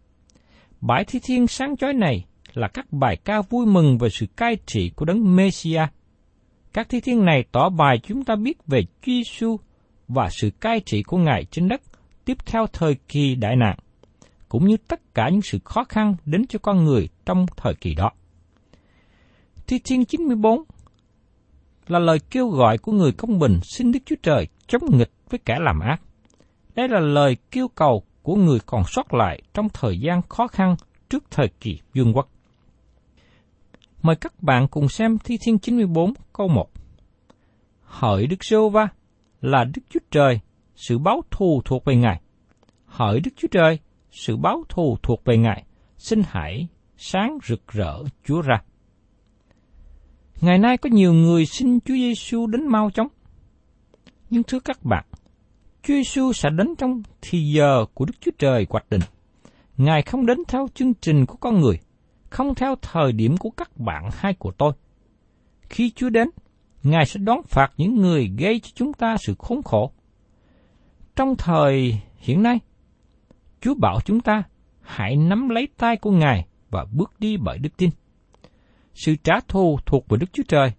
Bãi 0.82 1.06
Thi 1.06 1.20
Thiên 1.24 1.48
sáng 1.48 1.78
chói 1.78 1.94
này 1.94 2.26
là 2.54 2.68
các 2.68 2.86
bài 2.92 3.18
ca 3.26 3.42
vui 3.42 3.66
mừng 3.66 3.98
về 3.98 4.10
sự 4.10 4.26
cai 4.36 4.58
trị 4.66 4.92
của 4.96 5.06
đấng 5.06 5.36
Messiah. 5.36 5.90
Các 6.74 6.90
Thi 6.90 7.00
Thiên 7.00 7.26
này 7.26 7.44
tỏ 7.52 7.70
bài 7.70 8.00
chúng 8.04 8.24
ta 8.24 8.36
biết 8.36 8.58
về 8.68 8.82
Chúa 8.82 9.12
Giêsu 9.12 9.58
và 10.08 10.30
sự 10.42 10.50
cai 10.60 10.80
trị 10.86 11.04
của 11.04 11.18
Ngài 11.18 11.46
trên 11.52 11.68
đất 11.68 11.82
tiếp 12.26 12.38
theo 12.46 12.68
thời 12.74 12.96
kỳ 13.08 13.36
đại 13.36 13.56
nạn, 13.56 13.78
cũng 14.50 14.68
như 14.68 14.78
tất 14.88 15.14
cả 15.14 15.30
những 15.30 15.42
sự 15.42 15.60
khó 15.66 15.84
khăn 15.84 16.16
đến 16.26 16.48
cho 16.48 16.60
con 16.60 16.84
người 16.84 17.10
trong 17.26 17.46
thời 17.58 17.74
kỳ 17.74 17.96
đó. 17.96 18.12
Thi 19.68 19.80
Thiên 19.84 20.06
94 20.06 20.64
là 21.88 22.00
lời 22.00 22.20
kêu 22.30 22.48
gọi 22.50 22.78
của 22.78 22.92
người 22.92 23.12
công 23.12 23.40
bình 23.40 23.60
xin 23.64 23.92
Đức 23.92 24.00
Chúa 24.06 24.16
Trời 24.24 24.48
chống 24.68 24.98
nghịch 24.98 25.12
với 25.30 25.40
kẻ 25.46 25.58
làm 25.60 25.80
ác. 25.80 26.02
Đây 26.76 26.88
là 26.90 27.00
lời 27.00 27.38
kêu 27.52 27.68
cầu 27.68 28.04
của 28.22 28.36
người 28.36 28.60
còn 28.66 28.84
sót 28.88 29.14
lại 29.14 29.42
trong 29.54 29.70
thời 29.74 30.00
gian 30.00 30.22
khó 30.30 30.48
khăn 30.48 30.76
trước 31.10 31.24
thời 31.32 31.48
kỳ 31.60 31.80
vương 31.96 32.14
quốc. 32.14 32.30
Mời 34.02 34.16
các 34.16 34.44
bạn 34.44 34.68
cùng 34.68 34.90
xem 34.90 35.18
Thi 35.24 35.38
Thiên 35.42 35.60
94 35.60 36.14
câu 36.34 36.48
1. 36.48 36.72
Hỡi 37.82 38.28
Đức 38.28 38.44
Sô 38.44 38.70
Va 38.70 38.88
là 39.42 39.64
Đức 39.64 39.82
Chúa 39.90 40.00
Trời, 40.12 40.40
sự 40.76 40.98
báo 40.98 41.22
thù 41.32 41.62
thuộc 41.66 41.86
về 41.86 41.96
Ngài. 41.96 42.22
Hỡi 42.86 43.20
Đức 43.20 43.32
Chúa 43.38 43.48
Trời, 43.52 43.80
sự 44.12 44.38
báo 44.38 44.64
thù 44.70 44.98
thuộc 45.04 45.26
về 45.26 45.38
Ngài, 45.38 45.64
xin 45.98 46.22
hãy 46.28 46.68
sáng 46.98 47.38
rực 47.44 47.68
rỡ 47.68 48.04
Chúa 48.26 48.42
ra. 48.42 48.62
Ngày 50.42 50.58
nay 50.58 50.78
có 50.78 50.90
nhiều 50.90 51.14
người 51.14 51.46
xin 51.46 51.80
Chúa 51.80 51.94
Giêsu 51.94 52.48
đến 52.48 52.68
mau 52.68 52.92
chóng. 52.92 53.08
Nhưng 54.30 54.44
thưa 54.44 54.60
các 54.60 54.84
bạn, 54.84 55.06
Chúa 55.84 55.94
Giêsu 55.94 56.34
sẽ 56.34 56.50
đến 56.50 56.76
trong 56.78 57.02
thì 57.22 57.52
giờ 57.54 57.86
của 57.94 58.06
Đức 58.06 58.14
Chúa 58.22 58.32
Trời 58.38 58.68
hoạch 58.70 58.90
định. 58.90 59.02
Ngài 59.78 60.02
không 60.02 60.26
đến 60.26 60.38
theo 60.48 60.68
chương 60.74 60.94
trình 60.94 61.26
của 61.26 61.38
con 61.38 61.62
người, 61.62 61.80
không 62.32 62.56
theo 62.56 62.76
thời 62.82 63.12
điểm 63.12 63.38
của 63.38 63.50
các 63.50 63.78
bạn 63.78 64.10
hay 64.14 64.34
của 64.34 64.52
tôi. 64.52 64.74
Khi 65.70 65.92
Chúa 65.96 66.10
đến, 66.10 66.30
Ngài 66.84 67.06
sẽ 67.06 67.20
đón 67.20 67.42
phạt 67.44 67.72
những 67.78 67.96
người 67.96 68.32
gây 68.38 68.60
cho 68.60 68.70
chúng 68.76 68.94
ta 68.94 69.16
sự 69.18 69.36
khốn 69.40 69.64
khổ. 69.64 69.92
Trong 71.16 71.36
thời 71.38 72.02
hiện 72.18 72.44
nay, 72.44 72.60
Chúa 73.62 73.74
bảo 73.76 74.00
chúng 74.06 74.20
ta 74.20 74.44
hãy 74.82 75.16
nắm 75.16 75.50
lấy 75.50 75.68
tay 75.78 75.98
của 75.98 76.12
Ngài 76.12 76.46
và 76.70 76.86
bước 76.92 77.12
đi 77.20 77.38
bởi 77.38 77.58
đức 77.58 77.78
tin. 77.78 77.90
Sự 78.94 79.16
trả 79.24 79.34
thù 79.48 79.80
thuộc 79.86 80.10
về 80.10 80.18
Đức 80.18 80.34
Chúa 80.34 80.44
Trời, 80.48 80.72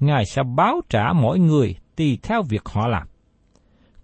Ngài 0.00 0.24
sẽ 0.26 0.42
báo 0.56 0.80
trả 0.88 1.12
mỗi 1.12 1.38
người 1.38 1.76
tùy 1.96 2.18
theo 2.22 2.42
việc 2.42 2.62
họ 2.64 2.88
làm. 2.88 3.06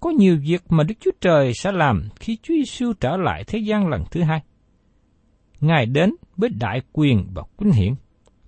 Có 0.01 0.11
nhiều 0.11 0.39
việc 0.43 0.63
mà 0.69 0.85
Đức 0.85 0.95
Chúa 1.01 1.11
Trời 1.21 1.53
sẽ 1.55 1.73
làm 1.73 2.09
khi 2.17 2.39
Chúa 2.43 2.55
Giêsu 2.55 2.93
trở 3.01 3.17
lại 3.17 3.45
thế 3.47 3.59
gian 3.59 3.89
lần 3.89 4.05
thứ 4.11 4.23
hai. 4.23 4.43
Ngài 5.61 5.87
đến 5.87 6.15
với 6.37 6.51
đại 6.51 6.83
quyền 6.93 7.27
và 7.35 7.43
quynh 7.57 7.73
hiển. 7.73 7.95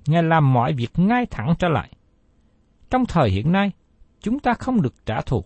Ngài 0.06 0.22
làm 0.22 0.52
mọi 0.52 0.72
việc 0.72 0.90
ngay 0.96 1.26
thẳng 1.26 1.54
trở 1.58 1.68
lại. 1.68 1.90
Trong 2.90 3.06
thời 3.06 3.30
hiện 3.30 3.52
nay, 3.52 3.70
chúng 4.20 4.38
ta 4.38 4.54
không 4.54 4.82
được 4.82 4.94
trả 5.06 5.20
thù. 5.20 5.44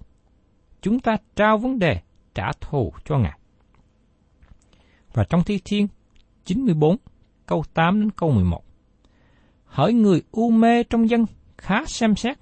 Chúng 0.80 1.00
ta 1.00 1.16
trao 1.36 1.58
vấn 1.58 1.78
đề 1.78 2.00
trả 2.34 2.52
thù 2.60 2.92
cho 3.04 3.18
Ngài. 3.18 3.38
Và 5.12 5.24
trong 5.24 5.42
Thi 5.44 5.60
Thiên 5.64 5.88
94, 6.44 6.96
câu 7.46 7.64
8 7.74 8.00
đến 8.00 8.10
câu 8.10 8.30
11. 8.30 8.62
Hỡi 9.64 9.92
người 9.92 10.22
u 10.30 10.50
mê 10.50 10.82
trong 10.82 11.10
dân, 11.10 11.26
khá 11.58 11.84
xem 11.86 12.16
xét. 12.16 12.38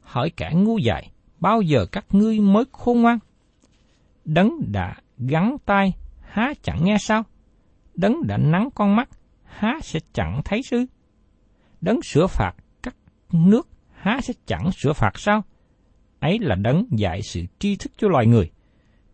Hỡi 0.00 0.30
kẻ 0.30 0.50
ngu 0.54 0.78
dại, 0.78 1.10
bao 1.38 1.60
giờ 1.60 1.86
các 1.92 2.04
ngươi 2.10 2.40
mới 2.40 2.64
khôn 2.72 3.02
ngoan? 3.02 3.18
Đấng 4.24 4.72
đã 4.72 4.96
gắn 5.18 5.56
tay, 5.64 5.92
há 6.20 6.52
chẳng 6.62 6.84
nghe 6.84 6.96
sao? 7.00 7.22
Đấng 8.00 8.26
đã 8.26 8.36
nắng 8.36 8.68
con 8.74 8.96
mắt, 8.96 9.08
há 9.44 9.78
sẽ 9.82 10.00
chẳng 10.12 10.40
thấy 10.44 10.62
sư? 10.62 10.84
Đấng 11.80 12.02
sửa 12.02 12.26
phạt 12.26 12.52
các 12.82 12.96
nước, 13.32 13.68
há 13.92 14.20
sẽ 14.20 14.34
chẳng 14.46 14.72
sửa 14.72 14.92
phạt 14.92 15.18
sao? 15.18 15.42
Ấy 16.20 16.38
là 16.40 16.54
đấng 16.54 16.84
dạy 16.90 17.22
sự 17.22 17.42
tri 17.58 17.76
thức 17.76 17.92
cho 17.96 18.08
loài 18.08 18.26
người. 18.26 18.50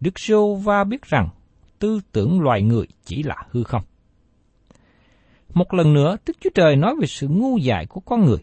Đức 0.01 0.19
Sô 0.19 0.55
Va 0.55 0.85
biết 0.85 1.03
rằng 1.03 1.29
tư 1.79 2.01
tưởng 2.13 2.41
loài 2.41 2.63
người 2.63 2.87
chỉ 3.05 3.23
là 3.23 3.37
hư 3.51 3.65
không. 3.65 3.83
Một 5.55 5.75
lần 5.75 5.95
nữa, 5.95 6.17
Đức 6.27 6.37
Chúa 6.41 6.51
Trời 6.55 6.77
nói 6.77 6.95
về 7.01 7.07
sự 7.07 7.29
ngu 7.29 7.57
dại 7.57 7.87
của 7.87 8.01
con 8.01 8.25
người. 8.25 8.39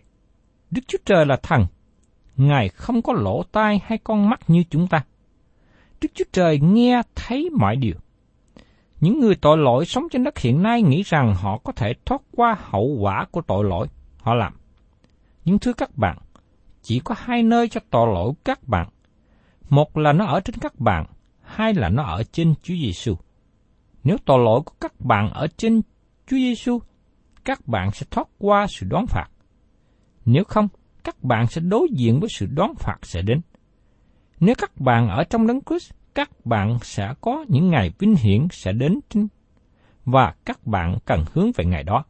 Đức 0.71 0.81
Chúa 0.87 0.97
Trời 1.05 1.25
là 1.25 1.37
thần. 1.43 1.65
Ngài 2.37 2.69
không 2.69 3.01
có 3.01 3.13
lỗ 3.13 3.43
tai 3.51 3.81
hay 3.85 3.97
con 4.03 4.29
mắt 4.29 4.39
như 4.47 4.63
chúng 4.69 4.87
ta. 4.87 5.03
Đức 6.01 6.09
Chúa 6.13 6.25
Trời 6.31 6.59
nghe 6.59 7.01
thấy 7.15 7.49
mọi 7.49 7.75
điều. 7.75 7.95
Những 9.03 9.19
người 9.19 9.35
tội 9.35 9.57
lỗi 9.57 9.85
sống 9.85 10.03
trên 10.11 10.23
đất 10.23 10.39
hiện 10.39 10.63
nay 10.63 10.81
nghĩ 10.81 11.03
rằng 11.03 11.35
họ 11.35 11.57
có 11.57 11.71
thể 11.71 11.93
thoát 12.05 12.21
qua 12.31 12.57
hậu 12.59 12.97
quả 12.99 13.25
của 13.31 13.41
tội 13.41 13.63
lỗi 13.63 13.87
họ 14.17 14.33
làm. 14.33 14.53
Nhưng 15.45 15.59
thưa 15.59 15.73
các 15.73 15.97
bạn, 15.97 16.17
chỉ 16.81 16.99
có 16.99 17.15
hai 17.17 17.43
nơi 17.43 17.69
cho 17.69 17.81
tội 17.89 18.07
lỗi 18.13 18.33
các 18.45 18.67
bạn. 18.67 18.89
Một 19.69 19.97
là 19.97 20.13
nó 20.13 20.25
ở 20.25 20.39
trên 20.39 20.55
các 20.55 20.79
bạn, 20.79 21.05
hai 21.41 21.73
là 21.73 21.89
nó 21.89 22.03
ở 22.03 22.23
trên 22.23 22.53
Chúa 22.63 22.73
Giêsu. 22.73 23.15
Nếu 24.03 24.17
tội 24.25 24.39
lỗi 24.39 24.61
của 24.65 24.75
các 24.81 25.01
bạn 25.01 25.29
ở 25.29 25.47
trên 25.57 25.81
Chúa 26.27 26.37
Giêsu, 26.37 26.79
các 27.45 27.67
bạn 27.67 27.91
sẽ 27.91 28.05
thoát 28.11 28.27
qua 28.37 28.67
sự 28.69 28.85
đoán 28.89 29.05
phạt. 29.07 29.27
Nếu 30.25 30.43
không, 30.43 30.67
các 31.03 31.23
bạn 31.23 31.47
sẽ 31.47 31.61
đối 31.61 31.87
diện 31.91 32.19
với 32.19 32.29
sự 32.29 32.45
đoán 32.45 32.73
phạt 32.75 32.97
sẽ 33.01 33.21
đến. 33.21 33.41
Nếu 34.39 34.55
các 34.57 34.79
bạn 34.79 35.09
ở 35.09 35.23
trong 35.23 35.47
đấng 35.47 35.61
Christ, 35.61 35.91
các 36.15 36.45
bạn 36.45 36.77
sẽ 36.81 37.13
có 37.21 37.45
những 37.47 37.69
ngày 37.69 37.91
vinh 37.99 38.15
hiển 38.15 38.47
sẽ 38.51 38.71
đến 38.71 38.99
và 40.05 40.35
các 40.45 40.67
bạn 40.67 40.97
cần 41.05 41.25
hướng 41.33 41.51
về 41.55 41.65
ngày 41.65 41.83
đó. 41.83 42.05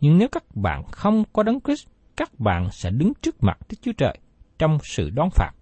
Nhưng 0.00 0.18
nếu 0.18 0.28
các 0.28 0.56
bạn 0.56 0.84
không 0.84 1.24
có 1.32 1.42
đấng 1.42 1.60
Christ, 1.60 1.86
các 2.16 2.40
bạn 2.40 2.68
sẽ 2.72 2.90
đứng 2.90 3.12
trước 3.22 3.42
mặt 3.42 3.58
Đức 3.68 3.76
Chúa 3.82 3.92
Trời 3.92 4.18
trong 4.58 4.78
sự 4.82 5.10
đón 5.10 5.28
phạt. 5.30 5.52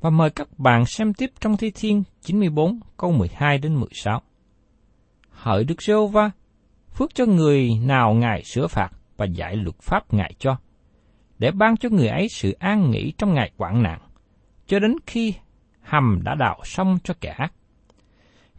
Và 0.00 0.10
mời 0.10 0.30
các 0.30 0.58
bạn 0.58 0.86
xem 0.86 1.14
tiếp 1.14 1.30
trong 1.40 1.56
Thi 1.56 1.70
Thiên 1.74 2.02
94 2.22 2.80
câu 2.96 3.12
12 3.12 3.58
đến 3.58 3.74
16. 3.74 4.22
Hỡi 5.30 5.64
Đức 5.64 5.82
giê 5.82 5.94
va 6.12 6.30
phước 6.92 7.14
cho 7.14 7.26
người 7.26 7.70
nào 7.84 8.14
Ngài 8.14 8.44
sửa 8.44 8.66
phạt 8.66 8.90
và 9.16 9.26
giải 9.26 9.56
luật 9.56 9.78
pháp 9.80 10.14
Ngài 10.14 10.34
cho, 10.38 10.56
để 11.38 11.50
ban 11.50 11.76
cho 11.76 11.88
người 11.88 12.08
ấy 12.08 12.28
sự 12.28 12.52
an 12.52 12.90
nghỉ 12.90 13.12
trong 13.18 13.34
ngày 13.34 13.50
quảng 13.56 13.82
nạn, 13.82 14.00
cho 14.66 14.78
đến 14.78 14.96
khi 15.06 15.34
hầm 15.86 16.20
đã 16.22 16.34
đào 16.34 16.60
xong 16.64 16.98
cho 17.04 17.14
kẻ 17.20 17.30
ác. 17.30 17.52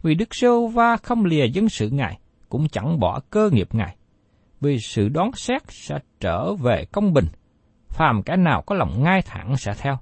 Vì 0.02 0.14
Đức 0.14 0.34
giê 0.34 0.48
va 0.74 0.96
không 0.96 1.24
lìa 1.24 1.46
dân 1.46 1.68
sự 1.68 1.88
Ngài, 1.90 2.18
cũng 2.48 2.68
chẳng 2.68 3.00
bỏ 3.00 3.20
cơ 3.30 3.50
nghiệp 3.52 3.68
Ngài, 3.72 3.96
vì 4.60 4.78
sự 4.78 5.08
đoán 5.08 5.30
xét 5.34 5.62
sẽ 5.68 5.98
trở 6.20 6.54
về 6.54 6.84
công 6.92 7.12
bình, 7.12 7.26
phàm 7.88 8.22
kẻ 8.22 8.36
nào 8.36 8.62
có 8.66 8.74
lòng 8.74 9.02
ngay 9.02 9.22
thẳng 9.22 9.56
sẽ 9.56 9.74
theo 9.78 9.98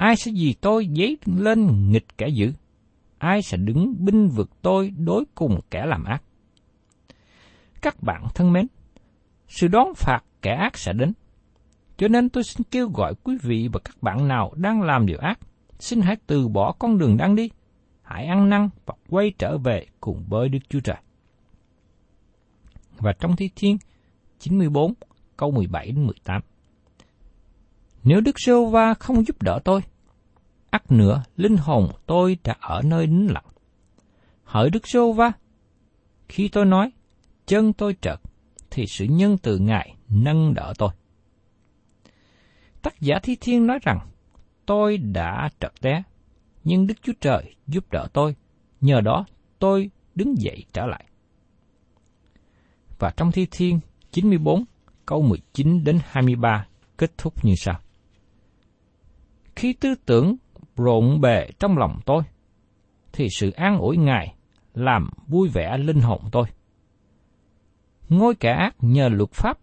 Ai 0.00 0.16
sẽ 0.16 0.30
vì 0.34 0.54
tôi 0.60 0.88
dấy 0.96 1.18
lên 1.26 1.90
nghịch 1.90 2.18
kẻ 2.18 2.28
dữ? 2.28 2.52
Ai 3.18 3.42
sẽ 3.42 3.56
đứng 3.56 4.04
binh 4.04 4.28
vực 4.28 4.50
tôi 4.62 4.90
đối 4.96 5.24
cùng 5.34 5.60
kẻ 5.70 5.86
làm 5.86 6.04
ác? 6.04 6.22
Các 7.82 8.02
bạn 8.02 8.24
thân 8.34 8.52
mến, 8.52 8.66
sự 9.48 9.68
đón 9.68 9.94
phạt 9.96 10.20
kẻ 10.42 10.54
ác 10.54 10.78
sẽ 10.78 10.92
đến. 10.92 11.12
Cho 11.96 12.08
nên 12.08 12.28
tôi 12.28 12.44
xin 12.44 12.62
kêu 12.70 12.88
gọi 12.88 13.14
quý 13.24 13.38
vị 13.42 13.68
và 13.72 13.80
các 13.84 14.02
bạn 14.02 14.28
nào 14.28 14.52
đang 14.56 14.82
làm 14.82 15.06
điều 15.06 15.18
ác, 15.18 15.38
xin 15.80 16.00
hãy 16.00 16.16
từ 16.26 16.48
bỏ 16.48 16.72
con 16.72 16.98
đường 16.98 17.16
đang 17.16 17.36
đi, 17.36 17.50
hãy 18.02 18.26
ăn 18.26 18.48
năn 18.48 18.68
và 18.86 18.94
quay 19.08 19.32
trở 19.38 19.58
về 19.58 19.86
cùng 20.00 20.24
với 20.28 20.48
Đức 20.48 20.58
Chúa 20.68 20.80
Trời. 20.80 20.96
Và 22.96 23.12
trong 23.20 23.36
Thi 23.36 23.50
Thiên 23.56 23.78
94 24.38 24.94
câu 25.36 25.50
17 25.50 25.86
đến 25.86 26.06
18. 26.06 26.42
Nếu 28.04 28.20
Đức 28.20 28.40
Sô 28.40 28.66
Va 28.66 28.94
không 28.94 29.26
giúp 29.26 29.42
đỡ 29.42 29.58
tôi, 29.64 29.80
ắt 30.70 30.92
nữa 30.92 31.22
linh 31.36 31.56
hồn 31.56 31.90
tôi 32.06 32.38
đã 32.44 32.56
ở 32.60 32.82
nơi 32.84 33.06
nín 33.06 33.26
lặng. 33.26 33.44
Hỡi 34.44 34.70
Đức 34.70 34.88
Sô 34.88 35.12
Va, 35.12 35.32
khi 36.28 36.48
tôi 36.48 36.64
nói, 36.64 36.92
chân 37.46 37.72
tôi 37.72 37.96
trật, 38.00 38.20
thì 38.70 38.84
sự 38.86 39.04
nhân 39.04 39.38
từ 39.38 39.58
Ngài 39.58 39.94
nâng 40.08 40.54
đỡ 40.54 40.72
tôi. 40.78 40.90
Tác 42.82 43.00
giả 43.00 43.18
Thi 43.22 43.36
Thiên 43.40 43.66
nói 43.66 43.78
rằng, 43.82 44.09
tôi 44.70 44.98
đã 44.98 45.48
trật 45.60 45.72
té, 45.80 46.02
nhưng 46.64 46.86
Đức 46.86 46.94
Chúa 47.02 47.12
Trời 47.20 47.54
giúp 47.66 47.84
đỡ 47.90 48.06
tôi, 48.12 48.34
nhờ 48.80 49.00
đó 49.00 49.26
tôi 49.58 49.90
đứng 50.14 50.34
dậy 50.38 50.64
trở 50.72 50.86
lại. 50.86 51.04
Và 52.98 53.10
trong 53.16 53.32
Thi 53.32 53.46
Thiên 53.50 53.80
94, 54.10 54.64
câu 55.06 55.22
19 55.22 55.84
đến 55.84 55.98
23 56.04 56.66
kết 56.98 57.10
thúc 57.18 57.44
như 57.44 57.54
sau. 57.56 57.80
Khi 59.56 59.72
tư 59.72 59.94
tưởng 60.06 60.36
rộn 60.76 61.20
bề 61.20 61.50
trong 61.58 61.78
lòng 61.78 62.00
tôi, 62.06 62.22
thì 63.12 63.28
sự 63.36 63.50
an 63.50 63.78
ủi 63.78 63.96
Ngài 63.96 64.34
làm 64.74 65.10
vui 65.26 65.48
vẻ 65.48 65.78
linh 65.78 66.00
hồn 66.00 66.20
tôi. 66.32 66.46
Ngôi 68.08 68.34
kẻ 68.34 68.52
ác 68.52 68.76
nhờ 68.80 69.08
luật 69.08 69.30
pháp 69.32 69.58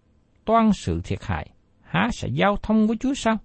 toan 0.46 0.72
sự 0.74 1.02
thiệt 1.04 1.20
hại, 1.24 1.50
há 1.82 2.10
sẽ 2.14 2.28
giao 2.28 2.58
thông 2.64 2.88
với 2.88 2.98
Chúa 2.98 3.14
sao? 3.14 3.38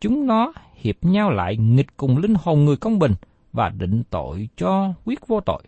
Chúng 0.00 0.26
nó 0.26 0.52
hiệp 0.74 1.04
nhau 1.04 1.30
lại 1.30 1.56
nghịch 1.56 1.96
cùng 1.96 2.18
linh 2.18 2.34
hồn 2.34 2.64
người 2.64 2.76
công 2.76 2.98
bình 2.98 3.12
và 3.52 3.68
định 3.68 4.02
tội 4.10 4.48
cho 4.56 4.94
quyết 5.04 5.26
vô 5.26 5.40
tội. 5.40 5.62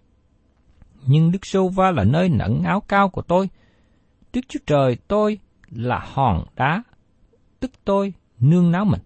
Nhưng 1.07 1.33
Đức 1.33 1.47
Sô 1.47 1.69
Va 1.69 1.91
là 1.91 2.05
nơi 2.05 2.29
nẫn 2.29 2.63
áo 2.63 2.81
cao 2.81 3.09
của 3.09 3.23
tôi. 3.23 3.49
trước 4.33 4.41
Chúa 4.49 4.61
Trời 4.67 4.97
tôi 5.09 5.39
là 5.71 6.07
hòn 6.13 6.45
đá, 6.57 6.83
tức 7.61 7.71
tôi 7.85 8.13
nương 8.41 8.71
náo 8.71 8.85
mình. 8.85 9.01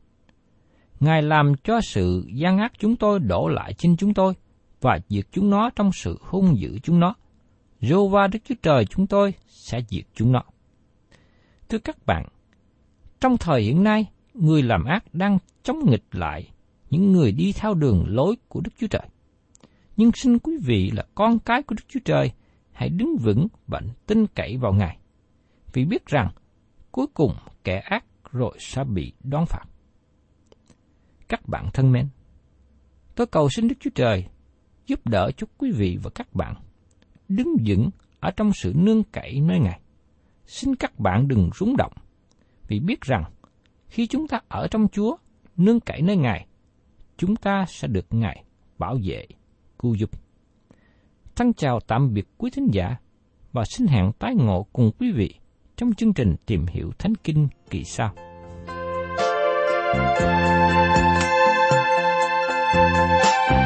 Ngài 1.01 1.23
làm 1.23 1.53
cho 1.65 1.81
sự 1.81 2.27
gian 2.33 2.59
ác 2.59 2.73
chúng 2.79 2.97
tôi 2.97 3.21
đổ 3.21 3.49
lại 3.49 3.73
trên 3.79 3.97
chúng 3.97 4.15
tôi 4.15 4.35
và 4.81 4.99
diệt 5.09 5.27
chúng 5.33 5.51
nó 5.51 5.71
trong 5.77 5.91
sự 5.93 6.19
hung 6.23 6.59
dữ 6.59 6.79
chúng 6.83 7.01
nó. 7.01 7.15
Rô 7.81 8.09
va 8.09 8.27
Đức 8.27 8.39
Chúa 8.49 8.55
Trời 8.63 8.85
chúng 8.85 9.07
tôi 9.07 9.35
sẽ 9.49 9.81
diệt 9.89 10.05
chúng 10.15 10.33
nó. 10.33 10.43
Thưa 11.69 11.79
các 11.79 12.07
bạn, 12.07 12.27
trong 13.21 13.37
thời 13.39 13.63
hiện 13.63 13.85
nay, 13.85 14.07
người 14.41 14.63
làm 14.63 14.85
ác 14.85 15.05
đang 15.13 15.39
chống 15.63 15.91
nghịch 15.91 16.05
lại 16.13 16.51
những 16.91 17.13
người 17.13 17.33
đi 17.33 17.53
theo 17.53 17.75
đường 17.75 18.05
lối 18.09 18.37
của 18.49 18.61
Đức 18.61 18.71
Chúa 18.79 18.87
Trời. 18.87 19.09
Nhưng 19.97 20.11
xin 20.13 20.39
quý 20.39 20.57
vị 20.65 20.91
là 20.91 21.05
con 21.15 21.39
cái 21.39 21.63
của 21.63 21.75
Đức 21.75 21.85
Chúa 21.89 22.01
Trời, 22.05 22.33
hãy 22.73 22.89
đứng 22.89 23.17
vững 23.17 23.47
và 23.67 23.81
tin 24.07 24.27
cậy 24.27 24.57
vào 24.57 24.73
Ngài. 24.73 24.99
Vì 25.73 25.85
biết 25.85 26.07
rằng, 26.07 26.31
cuối 26.93 27.07
cùng 27.15 27.33
kẻ 27.65 27.79
ác 27.79 28.05
rồi 28.33 28.57
sẽ 28.59 28.85
bị 28.85 29.13
đón 29.25 29.47
phạt. 29.47 29.65
Các 31.29 31.49
bạn 31.49 31.71
thân 31.75 31.93
mến, 31.93 32.09
tôi 33.15 33.27
cầu 33.27 33.49
xin 33.57 33.69
Đức 33.69 33.77
Chúa 33.81 33.91
Trời 33.95 34.27
giúp 34.87 35.07
đỡ 35.07 35.31
cho 35.37 35.47
quý 35.59 35.71
vị 35.73 35.99
và 36.03 36.11
các 36.15 36.35
bạn 36.35 36.55
đứng 37.29 37.57
vững 37.67 37.91
ở 38.21 38.31
trong 38.31 38.53
sự 38.53 38.73
nương 38.77 39.03
cậy 39.05 39.41
nơi 39.41 39.59
Ngài. 39.61 39.81
Xin 40.47 40.77
các 40.77 40.99
bạn 40.99 41.29
đừng 41.29 41.51
rúng 41.55 41.77
động, 41.77 41.93
vì 42.69 42.81
biết 42.81 43.01
rằng 43.01 43.25
khi 43.89 44.07
chúng 44.07 44.29
ta 44.29 44.41
ở 44.49 44.69
trong 44.71 44.89
Chúa, 44.89 45.17
nương 45.57 45.81
cậy 45.81 46.03
nơi 46.03 46.17
Ngài, 46.17 46.47
chúng 47.17 47.37
ta 47.37 47.65
sẽ 47.69 47.89
được 47.89 48.07
Ngài 48.11 48.45
bảo 48.79 48.99
vệ, 49.05 49.27
cứu 49.79 49.95
giúp. 49.95 50.11
Thân 51.37 51.53
chào 51.53 51.81
tạm 51.81 52.15
biệt 52.15 52.29
quý 52.39 52.51
thính 52.51 52.69
giả 52.73 52.97
và 53.53 53.65
xin 53.65 53.87
hẹn 53.87 54.13
tái 54.19 54.35
ngộ 54.35 54.67
cùng 54.73 54.91
quý 54.99 55.13
vị 55.13 55.35
trong 55.77 55.95
chương 55.95 56.13
trình 56.13 56.37
tìm 56.47 56.67
hiểu 56.67 56.91
Thánh 56.99 57.15
Kinh 57.15 57.49
kỳ 57.71 57.85
sau. 57.85 58.15
thank 62.77 63.51
you 63.51 63.66